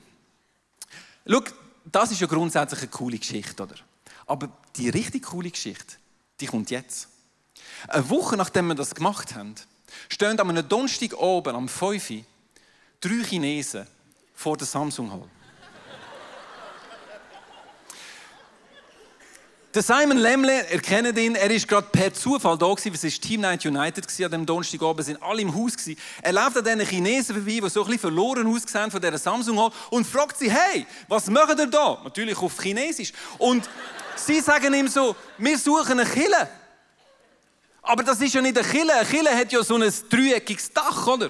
Schau, 1.25 1.41
das 1.85 2.11
ist 2.11 2.19
ja 2.19 2.27
grundsätzlich 2.27 2.81
eine 2.81 2.89
coole 2.89 3.17
Geschichte, 3.17 3.63
oder? 3.63 3.75
Aber 4.27 4.49
die 4.77 4.89
richtig 4.89 5.23
coole 5.23 5.51
Geschichte, 5.51 5.95
die 6.39 6.47
kommt 6.47 6.69
jetzt. 6.69 7.07
Eine 7.87 8.09
Woche 8.09 8.37
nachdem 8.37 8.67
wir 8.67 8.75
das 8.75 8.95
gemacht 8.95 9.35
haben, 9.35 9.55
stehen 10.09 10.39
an 10.39 10.49
einem 10.49 10.67
Donnerstag 10.67 11.13
oben 11.17 11.55
am 11.55 11.69
5 11.69 12.09
Uhr 12.09 12.23
drei 12.99 13.23
Chinesen 13.23 13.87
vor 14.33 14.57
der 14.57 14.67
Samsung 14.67 15.11
Hall. 15.11 15.29
Der 19.75 19.83
Simon 19.83 20.17
Lemle, 20.17 20.65
ihr 20.71 20.81
kennt 20.81 21.17
ihn, 21.17 21.35
er 21.35 21.51
ist 21.51 21.67
gerade 21.67 21.87
per 21.91 22.13
Zufall 22.13 22.57
da 22.57 22.73
gewesen, 22.73 22.93
es 22.93 23.03
war 23.03 23.27
Team 23.27 23.41
Night 23.41 23.65
United 23.65 24.07
gewesen, 24.07 24.23
an 24.23 24.31
dem 24.31 24.45
Donnerstag 24.45 24.81
oben, 24.81 25.03
sind 25.03 25.21
alle 25.21 25.41
im 25.41 25.53
Haus 25.53 25.75
gewesen. 25.75 25.99
Er 26.21 26.31
läuft 26.31 26.57
an 26.57 26.63
diesen 26.63 26.79
Chinesen 26.79 27.35
vorbei, 27.35 27.59
die 27.61 27.69
so 27.69 27.81
ein 27.81 27.87
bisschen 27.87 27.99
verloren 27.99 28.47
ausgesehen 28.47 28.89
von 28.89 29.01
dieser 29.01 29.17
Samsung 29.17 29.59
Hall 29.59 29.71
und 29.89 30.07
fragt 30.07 30.37
sie, 30.37 30.49
hey, 30.49 30.87
was 31.09 31.29
macht 31.29 31.59
ihr 31.59 31.67
da? 31.67 31.99
Natürlich 32.05 32.37
auf 32.37 32.57
Chinesisch. 32.57 33.11
Und 33.37 33.69
Sie 34.15 34.39
sagen 34.39 34.73
ihm 34.73 34.87
so, 34.87 35.15
wir 35.37 35.57
suchen 35.57 35.99
eine 35.99 36.09
Kille. 36.09 36.49
Aber 37.81 38.03
das 38.03 38.19
ist 38.19 38.33
ja 38.33 38.41
nicht 38.41 38.57
eine 38.57 38.67
Kille. 38.67 38.93
Eine 38.93 39.05
Kille 39.07 39.35
hat 39.35 39.51
ja 39.51 39.63
so 39.63 39.75
ein 39.75 39.93
dreieckiges 40.09 40.71
Dach, 40.73 41.07
oder? 41.07 41.29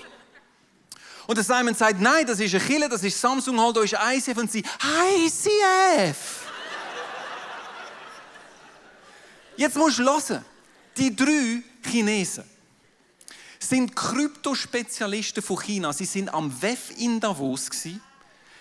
Und 1.28 1.36
der 1.36 1.44
Simon 1.44 1.74
sagt, 1.74 2.00
nein, 2.00 2.26
das 2.26 2.40
ist 2.40 2.54
eine 2.54 2.64
Kille, 2.64 2.88
das 2.88 3.04
ist 3.04 3.20
Samsung, 3.20 3.60
halt, 3.60 3.78
ist 3.78 3.94
ICF. 3.94 4.38
Und 4.38 4.52
sie, 4.52 4.60
ICF! 4.60 6.18
Jetzt 9.58 9.76
musst 9.76 10.00
du 10.00 10.04
hören. 10.04 10.46
Die 10.98 11.16
drei 11.16 11.62
Chinesen 11.84 12.44
sind 13.60 13.96
Kryptospezialisten 13.96 15.42
von 15.42 15.60
China. 15.60 15.92
Sie 15.92 16.06
sind 16.06 16.34
am 16.34 16.62
WEF 16.62 16.92
in 16.98 17.20
Davos. 17.20 17.70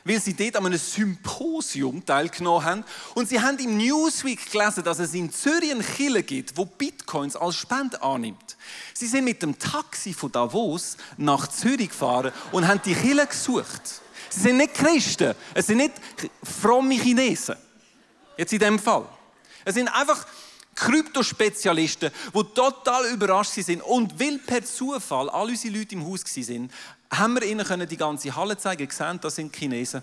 Weil 0.04 0.20
sie 0.20 0.34
dort 0.34 0.56
an 0.56 0.66
einem 0.66 0.78
Symposium 0.78 2.04
teilgenommen 2.04 2.64
haben. 2.64 2.84
Und 3.14 3.28
sie 3.28 3.40
haben 3.40 3.58
im 3.58 3.78
Newsweek 3.78 4.50
gelesen, 4.50 4.84
dass 4.84 4.98
es 4.98 5.14
in 5.14 5.32
Zürich 5.32 5.70
einen 5.70 5.84
Killer 5.84 6.22
gibt, 6.22 6.56
wo 6.56 6.66
Bitcoins 6.66 7.36
als 7.36 7.56
Spende 7.56 8.00
annimmt. 8.02 8.56
Sie 8.92 9.06
sind 9.06 9.24
mit 9.24 9.42
dem 9.42 9.58
Taxi 9.58 10.12
von 10.12 10.30
Davos 10.30 10.96
nach 11.16 11.48
Zürich 11.48 11.88
gefahren 11.88 12.32
und 12.52 12.68
haben 12.68 12.80
die 12.84 12.94
Killer 12.94 13.26
gesucht. 13.26 14.02
Sie 14.28 14.40
sind 14.40 14.58
nicht 14.58 14.74
Christen, 14.74 15.34
es 15.54 15.66
sind 15.66 15.78
nicht 15.78 15.94
fromme 16.42 16.94
Chinesen. 16.94 17.56
Jetzt 18.36 18.52
in 18.52 18.58
dem 18.58 18.78
Fall. 18.78 19.06
Es 19.64 19.74
sind 19.74 19.88
einfach 19.88 20.26
Kryptospezialisten, 20.74 22.10
die 22.34 22.44
total 22.54 23.06
überrascht 23.06 23.52
sind. 23.52 23.80
Und 23.82 24.18
weil 24.18 24.38
per 24.38 24.64
Zufall 24.64 25.30
all 25.30 25.48
unsere 25.48 25.78
Leute 25.78 25.94
im 25.94 26.04
Haus 26.04 26.24
waren, 26.24 26.70
haben 27.18 27.34
wir 27.34 27.42
ihnen 27.42 27.88
die 27.88 27.96
ganze 27.96 28.34
Halle 28.34 28.56
zeigen 28.56 28.88
können. 28.88 29.20
Das 29.20 29.34
sind 29.34 29.54
Chinesen. 29.54 30.02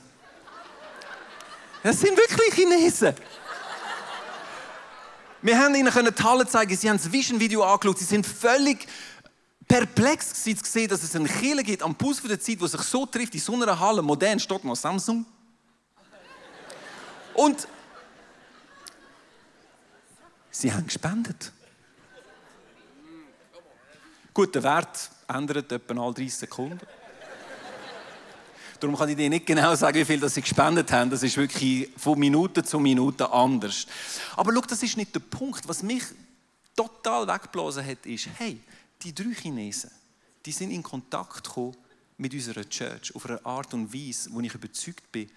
Das 1.84 2.00
sind 2.00 2.18
wirklich 2.18 2.54
Chinesen. 2.54 3.16
Wir 5.42 5.58
haben 5.58 5.74
ihnen 5.74 5.92
die 5.92 6.24
Halle 6.24 6.48
zeigen, 6.48 6.76
sie 6.76 6.90
haben 6.90 6.98
das 6.98 7.12
Vision-Video 7.12 7.64
angeschaut, 7.64 7.98
sie 7.98 8.06
sind 8.06 8.28
völlig 8.28 8.88
perplex 9.68 10.44
zu 10.44 10.54
sehen, 10.64 10.88
dass 10.88 11.02
es 11.02 11.16
einen 11.16 11.28
Killer 11.28 11.64
gibt 11.64 11.82
am 11.82 11.96
Puls 11.96 12.22
der 12.22 12.40
Zeit, 12.40 12.62
wo 12.62 12.68
sich 12.68 12.82
so 12.82 13.08
trifft, 13.08 13.34
in 13.34 13.40
so 13.40 13.54
einer 13.54 13.80
Halle, 13.80 14.04
modern, 14.04 14.40
steht 14.40 14.64
noch 14.64 14.76
Samsung. 14.76 15.26
Und 17.34 17.68
Sie 20.52 20.72
haben 20.72 20.86
gespendet. 20.86 21.52
Gut, 24.34 24.54
der 24.54 24.64
Wert 24.64 25.10
ändert 25.28 25.72
etwa 25.72 26.04
alle 26.04 26.14
30 26.14 26.36
Sekunden. 26.36 26.80
Darum 28.82 28.98
kann 28.98 29.10
ich 29.10 29.16
dir 29.16 29.30
nicht 29.30 29.46
genau 29.46 29.76
sagen, 29.76 29.96
wie 30.00 30.06
viel 30.06 30.28
sie 30.28 30.42
gespendet 30.42 30.92
haben. 30.92 31.12
Das 31.12 31.22
ist 31.22 31.38
wirklich 31.38 31.88
von 31.96 32.18
Minute 32.18 32.64
zu 32.64 32.80
Minute 32.80 33.32
anders. 33.32 33.86
Aber 34.36 34.52
schau, 34.52 34.62
das 34.62 34.82
ist 34.82 34.98
nicht 34.98 35.14
der 35.14 35.20
Punkt. 35.20 35.68
Was 35.68 35.84
mich 35.84 36.04
total 36.76 37.28
weggeblasen 37.28 37.86
hat, 37.86 38.04
ist, 38.08 38.28
hey, 38.40 38.60
die 39.04 39.14
drei 39.14 39.36
Chinesen, 39.36 39.92
die 40.44 40.52
sind 40.52 40.72
in 40.72 40.82
Kontakt 40.82 41.44
gekommen 41.44 41.78
mit 42.18 42.34
unserer 42.34 42.68
Church 42.68 43.16
auf 43.16 43.28
eine 43.28 43.46
Art 43.46 43.72
und 43.76 43.94
Weise, 43.94 44.32
wo 44.34 44.40
ich 44.42 44.54
überzeugt 44.56 45.12
bin, 45.12 45.30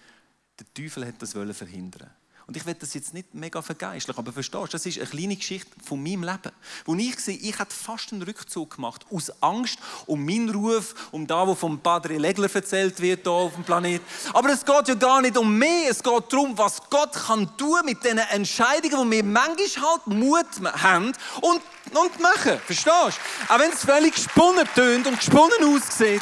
der 0.57 0.65
Teufel 0.73 1.05
hat 1.05 1.21
das 1.21 1.33
verhindern 1.33 2.09
und 2.47 2.55
ich 2.55 2.65
will 2.65 2.75
das 2.75 2.93
jetzt 2.93 3.13
nicht 3.13 3.33
mega 3.33 3.61
vergeistlich, 3.61 4.17
aber 4.17 4.31
verstehst 4.31 4.63
du, 4.63 4.67
das 4.67 4.85
ist 4.85 4.99
eine 4.99 5.07
kleine 5.07 5.35
Geschichte 5.35 5.71
von 5.83 6.01
meinem 6.01 6.23
Leben. 6.23 6.51
Wo 6.85 6.93
ich 6.93 7.19
sehe, 7.19 7.37
ich 7.37 7.57
hätte 7.57 7.75
fast 7.75 8.13
einen 8.13 8.21
Rückzug 8.21 8.75
gemacht, 8.75 9.03
aus 9.11 9.31
Angst 9.41 9.79
um 10.05 10.23
meinen 10.23 10.49
Ruf, 10.49 10.93
um 11.11 11.25
da, 11.25 11.47
wo 11.47 11.55
vom 11.55 11.79
Padre 11.79 12.17
Legler 12.17 12.53
erzählt 12.53 13.01
wird 13.01 13.23
hier 13.23 13.31
auf 13.31 13.55
dem 13.55 13.63
Planet. 13.63 14.01
Aber 14.33 14.49
es 14.49 14.63
geht 14.63 14.87
ja 14.87 14.93
gar 14.93 15.21
nicht 15.21 15.37
um 15.37 15.57
mich, 15.57 15.87
es 15.89 16.03
geht 16.03 16.23
darum, 16.31 16.55
was 16.55 16.81
Gott 16.89 17.13
kann 17.13 17.57
tun 17.57 17.81
mit 17.83 18.03
den 18.03 18.19
Entscheidungen, 18.19 19.09
die 19.09 19.17
wir 19.17 19.23
manchmal 19.23 19.89
halt 19.89 20.07
Mut 20.07 20.45
haben 20.83 21.13
und, 21.41 21.61
und 21.93 22.19
machen. 22.19 22.59
Verstehst 22.65 22.85
du? 22.85 23.53
Auch 23.53 23.59
wenn 23.59 23.71
es 23.71 23.83
völlig 23.83 24.13
gesponnen 24.13 24.67
tönt 24.75 25.07
und 25.07 25.17
gesponnen 25.17 25.63
aussieht. 25.63 26.21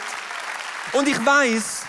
Und 0.94 1.08
ich 1.08 1.26
weiß, 1.26 1.83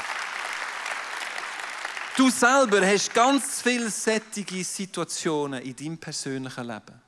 Du 2.16 2.30
selber 2.30 2.86
hast 2.86 3.12
ganz 3.12 3.60
viele 3.60 3.90
sättige 3.90 4.62
Situationen 4.62 5.60
in 5.62 5.74
deinem 5.74 5.98
persönlichen 5.98 6.64
Leben, 6.64 7.02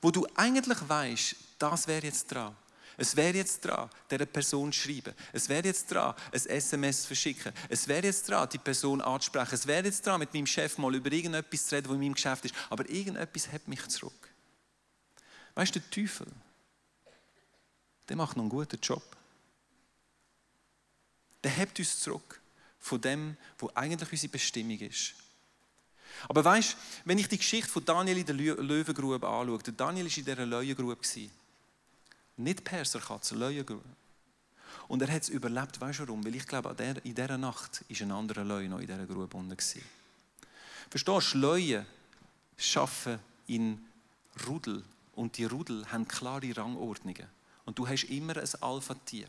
wo 0.00 0.10
du 0.10 0.26
eigentlich 0.34 0.78
weißt, 0.88 1.36
das 1.58 1.86
wäre 1.86 2.06
jetzt 2.06 2.26
dran. 2.28 2.56
Es 2.96 3.14
wäre 3.14 3.36
jetzt 3.36 3.64
dran, 3.64 3.88
dieser 4.10 4.26
Person 4.26 4.72
zu 4.72 4.80
schreiben. 4.80 5.14
Es 5.32 5.48
wäre 5.48 5.66
jetzt 5.66 5.92
dran, 5.92 6.14
ein 6.32 6.46
SMS 6.46 7.02
zu 7.02 7.08
verschicken. 7.08 7.52
Es 7.68 7.86
wäre 7.86 8.06
jetzt 8.06 8.28
dran, 8.28 8.48
die 8.48 8.58
Person 8.58 9.00
anzusprechen. 9.00 9.54
Es 9.54 9.66
wäre 9.66 9.84
jetzt 9.84 10.04
dran, 10.04 10.18
mit 10.18 10.34
meinem 10.34 10.46
Chef 10.46 10.78
mal 10.78 10.94
über 10.94 11.12
irgendetwas 11.12 11.66
zu 11.66 11.76
reden, 11.76 11.88
was 11.88 11.94
in 11.94 12.00
meinem 12.00 12.14
Geschäft 12.14 12.46
ist. 12.46 12.54
Aber 12.70 12.88
irgendetwas 12.88 13.46
hält 13.48 13.68
mich 13.68 13.86
zurück. 13.86 14.30
Weißt 15.54 15.76
du, 15.76 15.80
der 15.80 15.90
Teufel, 15.90 16.26
der 18.08 18.16
macht 18.16 18.36
noch 18.36 18.42
einen 18.42 18.50
guten 18.50 18.80
Job. 18.80 19.04
Der 21.44 21.52
hebt 21.52 21.78
uns 21.78 22.00
zurück 22.00 22.37
von 22.88 23.00
dem, 23.00 23.36
wo 23.58 23.70
eigentlich 23.74 24.10
unsere 24.10 24.32
Bestimmung 24.32 24.78
ist. 24.80 25.14
Aber 26.28 26.44
weißt, 26.44 26.76
wenn 27.04 27.18
ich 27.18 27.28
die 27.28 27.38
Geschichte 27.38 27.70
von 27.70 27.84
Daniel 27.84 28.18
in 28.18 28.26
der 28.26 28.34
Löwengrube 28.34 29.28
anschaue, 29.28 29.58
Daniel 29.76 30.06
war 30.06 30.16
in 30.16 30.24
dieser 30.24 30.46
Löwengrube. 30.46 30.96
Nicht 32.38 32.64
Perserkatze, 32.64 33.36
Löwengrube. 33.36 33.84
Und 34.88 35.02
er 35.02 35.12
hat 35.12 35.22
es 35.22 35.28
überlebt, 35.28 35.80
weißt 35.80 36.00
du 36.00 36.08
warum? 36.08 36.24
Weil 36.24 36.34
ich 36.34 36.46
glaube, 36.46 36.74
in 37.04 37.14
dieser 37.14 37.38
Nacht 37.38 37.84
war 37.88 38.00
ein 38.00 38.10
anderer 38.10 38.44
Löwe 38.44 38.68
noch 38.68 38.80
in 38.80 38.86
dieser 38.86 39.06
Grube 39.06 39.36
unten. 39.36 39.56
Verstehst 40.90 41.34
du, 41.34 41.38
Löwen 41.38 41.86
arbeiten 42.74 43.20
in 43.46 43.86
Rudel 44.46 44.82
und 45.14 45.36
die 45.36 45.44
Rudel 45.44 45.90
haben 45.92 46.08
klare 46.08 46.56
Rangordnungen. 46.56 47.26
Und 47.66 47.78
du 47.78 47.86
hast 47.86 48.04
immer 48.04 48.36
ein 48.36 48.48
Alpha-Tier. 48.60 49.28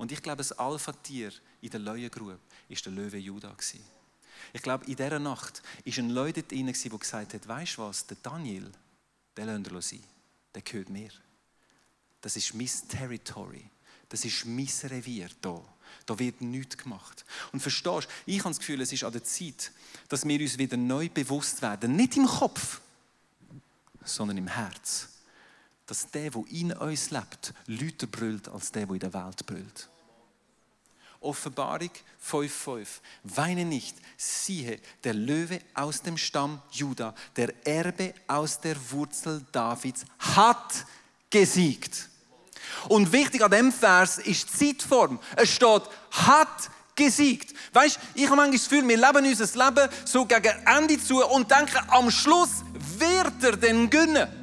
Und 0.00 0.10
ich 0.12 0.22
glaube, 0.22 0.38
das 0.38 0.52
Alpha-Tier 0.52 1.30
in 1.60 1.68
der 1.68 1.78
Löwengrube 1.78 2.38
war 2.68 2.76
der 2.82 2.90
Löwe 2.90 3.18
Judah. 3.18 3.54
Ich 4.54 4.62
glaube, 4.62 4.86
in 4.86 4.96
dieser 4.96 5.18
Nacht 5.18 5.62
war 5.84 5.98
ein 5.98 6.08
Löwe 6.08 6.32
dort 6.32 6.50
drin, 6.50 6.64
der 6.64 6.98
gesagt 6.98 7.34
hat, 7.34 7.46
weißt 7.46 7.76
du 7.76 7.82
was, 7.82 8.06
der 8.06 8.16
Daniel, 8.22 8.72
der 9.36 9.44
lässt 9.44 9.70
er 9.70 9.82
sein. 9.82 10.02
Der 10.54 10.62
gehört 10.62 10.88
mir. 10.88 11.10
Das 12.22 12.34
ist 12.34 12.54
mein 12.54 12.70
Territory. 12.88 13.68
Das 14.08 14.24
ist 14.24 14.46
mein 14.46 14.70
Revier 14.84 15.28
hier. 15.42 15.64
Da 16.06 16.18
wird 16.18 16.40
nichts 16.40 16.78
gemacht. 16.78 17.26
Und 17.52 17.60
verstehst 17.60 18.06
du, 18.06 18.10
ich 18.24 18.38
habe 18.38 18.48
das 18.48 18.58
Gefühl, 18.58 18.80
es 18.80 18.94
ist 18.94 19.04
an 19.04 19.12
der 19.12 19.22
Zeit, 19.22 19.70
dass 20.08 20.26
wir 20.26 20.40
uns 20.40 20.56
wieder 20.56 20.78
neu 20.78 21.10
bewusst 21.10 21.60
werden. 21.60 21.94
Nicht 21.94 22.16
im 22.16 22.26
Kopf, 22.26 22.80
sondern 24.02 24.38
im 24.38 24.48
Herz 24.48 25.10
dass 25.90 26.08
der, 26.08 26.30
der 26.30 26.44
in 26.52 26.72
uns 26.72 27.10
lebt, 27.10 27.52
lauter 27.66 28.06
brüllt 28.06 28.48
als 28.48 28.70
der, 28.70 28.86
der 28.86 28.94
in 28.94 29.00
der 29.00 29.12
Welt 29.12 29.44
brüllt. 29.44 29.88
Offenbarung 31.18 31.90
5,5. 32.24 32.86
Weine 33.24 33.64
nicht, 33.64 33.96
siehe, 34.16 34.78
der 35.02 35.14
Löwe 35.14 35.60
aus 35.74 36.00
dem 36.00 36.16
Stamm 36.16 36.62
Juda, 36.70 37.12
der 37.34 37.66
Erbe 37.66 38.14
aus 38.28 38.60
der 38.60 38.76
Wurzel 38.92 39.44
Davids, 39.50 40.04
hat 40.20 40.86
gesiegt. 41.28 42.08
Und 42.88 43.10
wichtig 43.10 43.42
an 43.42 43.50
dem 43.50 43.72
Vers 43.72 44.18
ist 44.18 44.60
die 44.60 44.76
Zeitform. 44.76 45.18
Es 45.34 45.50
steht, 45.50 45.82
hat 46.12 46.70
gesiegt. 46.94 47.52
Weißt, 47.72 47.98
ich 48.14 48.26
habe 48.26 48.36
manchmal 48.36 48.52
das 48.52 48.68
Gefühl, 48.68 48.88
wir 48.88 48.96
leben 48.96 49.26
unser 49.26 49.64
Leben 49.64 49.88
so 50.04 50.24
gegen 50.24 50.66
Ende 50.66 51.02
zu 51.02 51.26
und 51.26 51.50
denken, 51.50 51.80
am 51.88 52.12
Schluss 52.12 52.62
wird 52.96 53.42
er 53.42 53.56
den 53.56 53.90
gönnen. 53.90 54.39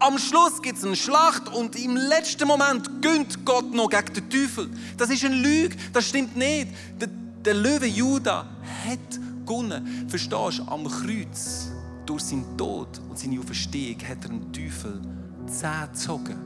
Am 0.00 0.16
Schluss 0.16 0.62
gibt 0.62 0.78
es 0.78 0.84
eine 0.84 0.94
Schlacht 0.94 1.48
und 1.48 1.74
im 1.74 1.96
letzten 1.96 2.46
Moment 2.46 3.02
gönnt 3.02 3.44
Gott 3.44 3.74
noch 3.74 3.90
gegen 3.90 4.14
den 4.14 4.30
Teufel. 4.30 4.70
Das 4.96 5.10
ist 5.10 5.24
eine 5.24 5.34
Lüge, 5.34 5.76
das 5.92 6.08
stimmt 6.08 6.36
nicht. 6.36 6.68
Der, 7.00 7.08
der 7.44 7.54
Löwe 7.54 7.86
Judah 7.86 8.46
hat 8.86 9.20
gewonnen. 9.44 10.06
Verstehst 10.08 10.58
du, 10.60 10.68
am 10.68 10.84
Kreuz, 10.84 11.72
durch 12.06 12.22
seinen 12.22 12.56
Tod 12.56 13.00
und 13.08 13.18
seine 13.18 13.40
Auferstehung, 13.40 14.00
hat 14.08 14.22
er 14.22 14.28
den 14.28 14.52
Teufel 14.52 15.00
Zähne 15.48 15.88
gezogen. 15.92 16.36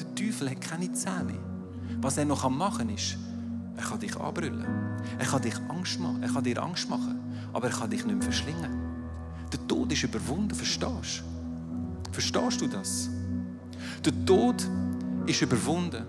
Der 0.00 0.14
Teufel 0.16 0.50
hat 0.50 0.60
keine 0.60 0.92
Zähne 0.92 1.24
mehr. 1.24 2.00
Was 2.00 2.16
er 2.16 2.24
noch 2.24 2.48
machen 2.50 2.78
kann, 2.78 2.96
ist, 2.96 3.16
er 3.76 3.84
kann 3.84 4.00
dich 4.00 4.16
anbrüllen. 4.16 4.66
Er 5.20 5.24
kann 5.24 5.42
dich 5.42 5.54
Angst 5.68 6.00
machen. 6.00 6.20
Er 6.20 6.30
kann 6.30 6.42
dir 6.42 6.60
Angst 6.60 6.90
machen. 6.90 7.20
Aber 7.52 7.68
er 7.68 7.72
kann 7.72 7.90
dich 7.90 8.04
nicht 8.04 8.16
mehr 8.16 8.24
verschlingen. 8.24 8.76
Der 9.52 9.68
Tod 9.68 9.92
ist 9.92 10.02
überwunden, 10.02 10.54
verstehst 10.54 11.22
du? 11.22 11.37
Verstehst 12.12 12.60
du 12.60 12.66
das? 12.66 13.08
Der 14.04 14.24
Tod 14.24 14.66
ist 15.26 15.42
überwunden. 15.42 16.04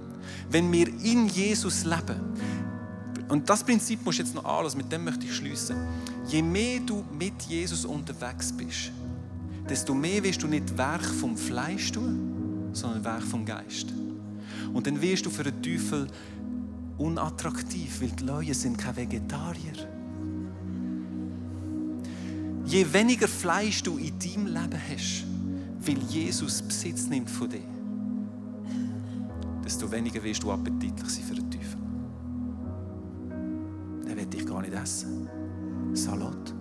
Wenn 0.49 0.71
wir 0.71 0.87
in 0.87 1.27
Jesus 1.27 1.85
leben, 1.85 2.19
und 3.29 3.47
das 3.47 3.63
Prinzip 3.63 4.03
musst 4.03 4.17
du 4.17 4.23
jetzt 4.23 4.33
noch 4.33 4.43
anlassen, 4.43 4.77
mit 4.77 4.91
dem 4.91 5.03
möchte 5.03 5.25
ich 5.25 5.35
schließen. 5.35 5.77
Je 6.27 6.41
mehr 6.41 6.79
du 6.79 7.05
mit 7.17 7.43
Jesus 7.43 7.85
unterwegs 7.85 8.51
bist, 8.51 8.91
desto 9.69 9.93
mehr 9.93 10.23
wirst 10.23 10.41
du 10.41 10.47
nicht 10.47 10.75
Werk 10.77 11.05
vom 11.05 11.37
Fleisch 11.37 11.91
tun, 11.91 12.71
sondern 12.73 13.03
Werk 13.03 13.23
vom 13.23 13.45
Geist. 13.45 13.93
Und 14.73 14.87
dann 14.87 14.99
wirst 14.99 15.27
du 15.27 15.29
für 15.29 15.43
den 15.43 15.61
Teufel 15.61 16.07
unattraktiv, 16.97 18.01
weil 18.01 18.09
die 18.09 18.23
Leute 18.23 18.53
sind 18.55 18.77
keine 18.77 18.97
Vegetarier. 18.97 19.87
Je 22.65 22.93
weniger 22.93 23.27
Fleisch 23.27 23.83
du 23.83 23.97
in 23.97 24.17
deinem 24.19 24.47
Leben 24.47 24.81
hast, 24.91 25.25
weil 25.85 25.97
Jesus 26.09 26.61
Besitz 26.61 27.07
nimmt 27.07 27.29
von 27.29 27.49
dir, 27.49 27.59
desto 29.63 29.91
weniger 29.91 30.23
wirst 30.23 30.43
du 30.43 30.51
appetitlich 30.51 31.09
sein 31.09 31.23
für 31.23 31.35
den 31.35 31.49
Teufel. 31.51 31.79
Er 34.09 34.17
wird 34.17 34.33
dich 34.33 34.45
gar 34.45 34.61
nicht 34.61 34.73
essen. 34.73 35.29
Salat. 35.93 36.53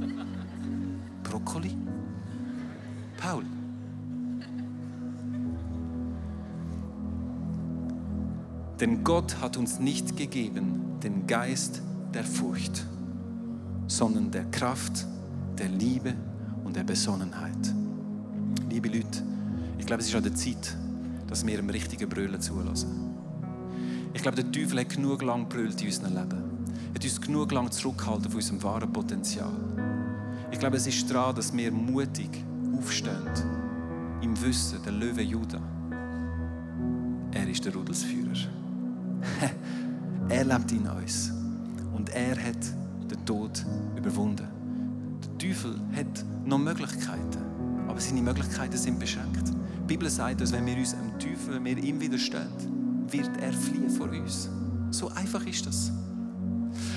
Brokkoli. 1.22 1.76
Paul. 3.16 3.44
Denn 8.80 9.04
Gott 9.04 9.40
hat 9.40 9.56
uns 9.56 9.78
nicht 9.78 10.16
gegeben 10.16 10.98
den 11.02 11.26
Geist 11.26 11.80
der 12.12 12.24
Furcht, 12.24 12.86
sondern 13.86 14.30
der 14.30 14.44
Kraft, 14.46 15.06
der 15.58 15.68
Liebe 15.68 16.14
und 16.64 16.76
der 16.76 16.84
Besonnenheit. 16.84 17.74
Liebe 18.74 18.88
Leute, 18.88 19.22
ich 19.78 19.86
glaube, 19.86 20.02
es 20.02 20.08
ist 20.08 20.16
an 20.16 20.24
der 20.24 20.34
Zeit, 20.34 20.76
dass 21.28 21.46
wir 21.46 21.56
dem 21.56 21.70
richtigen 21.70 22.08
Brüllen 22.08 22.40
zulassen. 22.40 23.14
Ich 24.12 24.20
glaube, 24.20 24.42
der 24.42 24.50
Teufel 24.50 24.80
hat 24.80 24.88
genug 24.88 25.22
lang 25.22 25.48
brüllt 25.48 25.80
in 25.80 25.86
unserem 25.86 26.12
Leben. 26.12 26.42
Er 26.88 26.94
hat 26.96 27.04
uns 27.04 27.20
genug 27.20 27.52
lang 27.52 27.70
zurückgehalten 27.70 28.24
von 28.24 28.34
unserem 28.34 28.62
wahren 28.64 28.92
Potenzial. 28.92 29.52
Ich 30.50 30.58
glaube, 30.58 30.76
es 30.76 30.88
ist 30.88 31.08
daran, 31.08 31.36
dass 31.36 31.56
wir 31.56 31.70
mutig 31.70 32.44
aufstehen, 32.76 33.30
im 34.22 34.42
Wissen, 34.42 34.82
der 34.82 34.90
Löwe 34.90 35.22
Judah, 35.22 35.62
er 37.30 37.48
ist 37.48 37.64
der 37.64 37.76
Rudelsführer. 37.76 38.34
er 40.30 40.44
lebt 40.44 40.72
in 40.72 40.88
uns 40.88 41.30
und 41.94 42.08
er 42.08 42.36
hat 42.44 42.74
den 43.08 43.24
Tod 43.24 43.64
überwunden. 43.96 44.48
Der 45.22 45.38
Teufel 45.38 45.76
hat 45.94 46.24
noch 46.44 46.58
Möglichkeiten, 46.58 47.43
aber 47.94 48.00
seine 48.00 48.22
Möglichkeiten 48.22 48.76
sind 48.76 48.98
beschränkt. 48.98 49.50
Die 49.50 49.86
Bibel 49.86 50.10
sagt 50.10 50.40
dass 50.40 50.50
wenn 50.50 50.66
wir 50.66 50.76
uns 50.76 50.96
dem 50.96 51.16
Teufel, 51.16 51.54
wenn 51.54 51.64
wir 51.64 51.78
ihm 51.78 52.00
widerstehen, 52.00 52.48
wird 53.08 53.30
er 53.40 53.52
fliehen 53.52 53.88
vor 53.88 54.08
uns. 54.08 54.50
So 54.90 55.10
einfach 55.10 55.46
ist 55.46 55.64
das. 55.64 55.92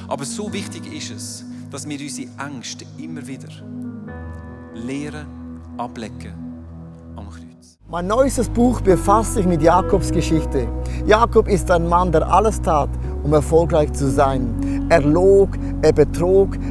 Aber 0.07 0.25
so 0.25 0.51
wichtig 0.51 0.91
ist 0.91 1.11
es, 1.11 1.45
dass 1.69 1.87
wir 1.87 1.99
unsere 1.99 2.29
Ängste 2.43 2.85
immer 2.97 3.27
wieder 3.27 3.49
lehren, 4.73 5.27
ablegen 5.77 6.33
am 7.15 7.29
Kreuz. 7.29 7.77
Mein 7.87 8.07
neuestes 8.07 8.49
Buch 8.49 8.81
befasst 8.81 9.35
sich 9.35 9.45
mit 9.45 9.61
Jakobs 9.61 10.11
Geschichte. 10.11 10.67
Jakob 11.05 11.47
ist 11.47 11.69
ein 11.69 11.87
Mann, 11.87 12.11
der 12.11 12.27
alles 12.27 12.59
tat, 12.59 12.89
um 13.21 13.33
erfolgreich 13.33 13.93
zu 13.93 14.09
sein. 14.09 14.87
Er 14.89 15.01
log, 15.01 15.49
er 15.83 15.93
betrog, 15.93 16.57